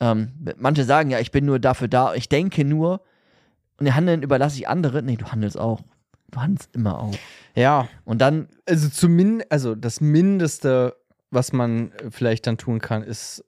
Ähm, 0.00 0.32
manche 0.56 0.84
sagen 0.84 1.10
ja, 1.10 1.18
ich 1.18 1.30
bin 1.30 1.44
nur 1.44 1.58
dafür 1.58 1.88
da, 1.88 2.14
ich 2.14 2.28
denke 2.28 2.64
nur 2.64 3.02
und 3.78 3.86
ihr 3.86 3.94
Handeln 3.94 4.22
überlasse 4.22 4.56
ich 4.56 4.68
andere. 4.68 5.02
Nee, 5.02 5.16
du 5.16 5.26
handelst 5.26 5.58
auch. 5.58 5.80
Du 6.30 6.40
handelst 6.40 6.74
immer 6.74 7.00
auch. 7.00 7.14
Ja, 7.54 7.88
Und 8.04 8.18
dann, 8.18 8.48
also 8.66 8.88
zumindest, 8.88 9.50
also 9.50 9.74
das 9.74 10.00
Mindeste, 10.00 10.96
was 11.30 11.52
man 11.52 11.92
äh, 11.92 12.10
vielleicht 12.10 12.46
dann 12.46 12.58
tun 12.58 12.80
kann, 12.80 13.02
ist 13.02 13.44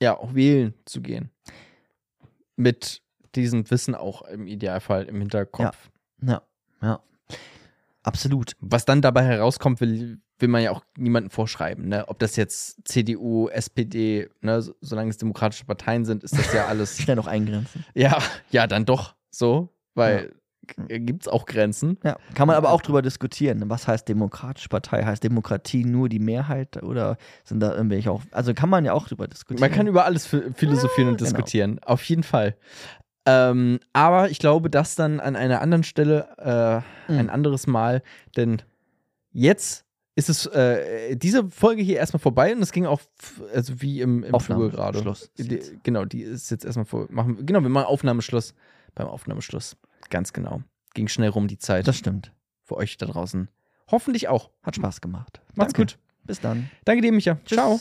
ja 0.00 0.16
auch 0.16 0.34
wählen 0.34 0.74
zu 0.84 1.00
gehen. 1.02 1.30
Mit 2.56 3.02
diesem 3.34 3.68
Wissen 3.70 3.94
auch 3.94 4.22
im 4.22 4.46
Idealfall 4.46 5.04
im 5.04 5.20
Hinterkopf. 5.20 5.90
ja, 6.22 6.42
ja. 6.82 7.00
Absolut. 8.04 8.52
Was 8.60 8.84
dann 8.84 9.00
dabei 9.00 9.24
herauskommt, 9.24 9.80
will, 9.80 10.20
will 10.38 10.48
man 10.48 10.62
ja 10.62 10.70
auch 10.72 10.84
niemandem 10.98 11.30
vorschreiben. 11.30 11.88
Ne? 11.88 12.04
Ob 12.08 12.18
das 12.18 12.36
jetzt 12.36 12.86
CDU, 12.88 13.48
SPD, 13.48 14.28
ne, 14.40 14.60
so- 14.62 14.74
solange 14.80 15.10
es 15.10 15.16
demokratische 15.18 15.64
Parteien 15.64 16.04
sind, 16.04 16.24
ist 16.24 16.36
das 16.36 16.52
ja 16.52 16.66
alles. 16.68 16.98
Schnell 16.98 17.16
noch 17.16 17.26
eingrenzen. 17.26 17.84
ja, 17.94 18.18
ja, 18.50 18.66
dann 18.66 18.84
doch 18.84 19.14
so, 19.30 19.68
weil 19.94 20.34
gibt 20.88 21.24
es 21.24 21.28
auch 21.28 21.44
Grenzen. 21.44 21.98
Ja. 22.04 22.16
Kann 22.34 22.46
man 22.48 22.56
aber 22.56 22.70
auch 22.70 22.80
drüber 22.80 23.02
diskutieren. 23.02 23.68
Was 23.68 23.86
heißt 23.86 24.08
demokratische 24.08 24.70
Partei? 24.70 25.04
Heißt 25.04 25.22
Demokratie 25.22 25.84
nur 25.84 26.08
die 26.08 26.18
Mehrheit 26.18 26.82
oder 26.82 27.18
sind 27.44 27.60
da 27.60 27.74
irgendwelche 27.74 28.10
auch. 28.10 28.22
Also 28.30 28.54
kann 28.54 28.70
man 28.70 28.82
ja 28.86 28.94
auch 28.94 29.06
drüber 29.06 29.28
diskutieren. 29.28 29.60
Man 29.60 29.76
kann 29.76 29.86
über 29.86 30.06
alles 30.06 30.26
ph- 30.26 30.54
philosophieren 30.54 31.10
und 31.10 31.18
genau. 31.18 31.28
diskutieren. 31.30 31.80
Auf 31.84 32.02
jeden 32.04 32.22
Fall. 32.22 32.56
Ähm, 33.26 33.78
aber 33.92 34.30
ich 34.30 34.38
glaube, 34.38 34.70
das 34.70 34.94
dann 34.96 35.20
an 35.20 35.36
einer 35.36 35.60
anderen 35.60 35.84
Stelle 35.84 36.82
äh, 37.08 37.12
Mhm. 37.12 37.18
ein 37.18 37.28
anderes 37.30 37.66
Mal, 37.66 38.02
denn 38.38 38.62
jetzt 39.32 39.83
ist 40.16 40.28
es 40.28 40.46
äh, 40.46 41.16
diese 41.16 41.50
Folge 41.50 41.82
hier 41.82 41.96
erstmal 41.96 42.20
vorbei 42.20 42.54
und 42.54 42.62
es 42.62 42.72
ging 42.72 42.86
auch 42.86 43.00
also 43.52 43.80
wie 43.82 44.00
im, 44.00 44.22
im 44.22 44.40
Fluge 44.40 44.70
gerade. 44.70 45.00
Schluss. 45.00 45.30
Genau, 45.82 46.04
die 46.04 46.22
ist 46.22 46.50
jetzt 46.50 46.64
erstmal 46.64 46.84
vor. 46.84 47.06
Machen, 47.10 47.44
genau, 47.46 47.62
wir 47.62 47.68
machen 47.68 47.86
Aufnahmeschluss 47.86 48.54
beim 48.94 49.08
Aufnahmeschluss. 49.08 49.76
Ganz 50.10 50.32
genau. 50.32 50.62
Ging 50.94 51.08
schnell 51.08 51.30
rum 51.30 51.48
die 51.48 51.58
Zeit. 51.58 51.88
Das 51.88 51.96
stimmt. 51.96 52.32
für 52.62 52.76
euch 52.76 52.96
da 52.96 53.06
draußen. 53.06 53.48
Hoffentlich 53.90 54.28
auch. 54.28 54.50
Hat 54.62 54.76
Spaß 54.76 55.00
gemacht. 55.00 55.40
Macht's 55.54 55.72
Danke. 55.72 55.94
gut. 55.94 55.98
Bis 56.22 56.40
dann. 56.40 56.70
Danke 56.84 57.02
dir, 57.02 57.12
Micha. 57.12 57.38
Tschüss. 57.44 57.58
Ciao. 57.58 57.80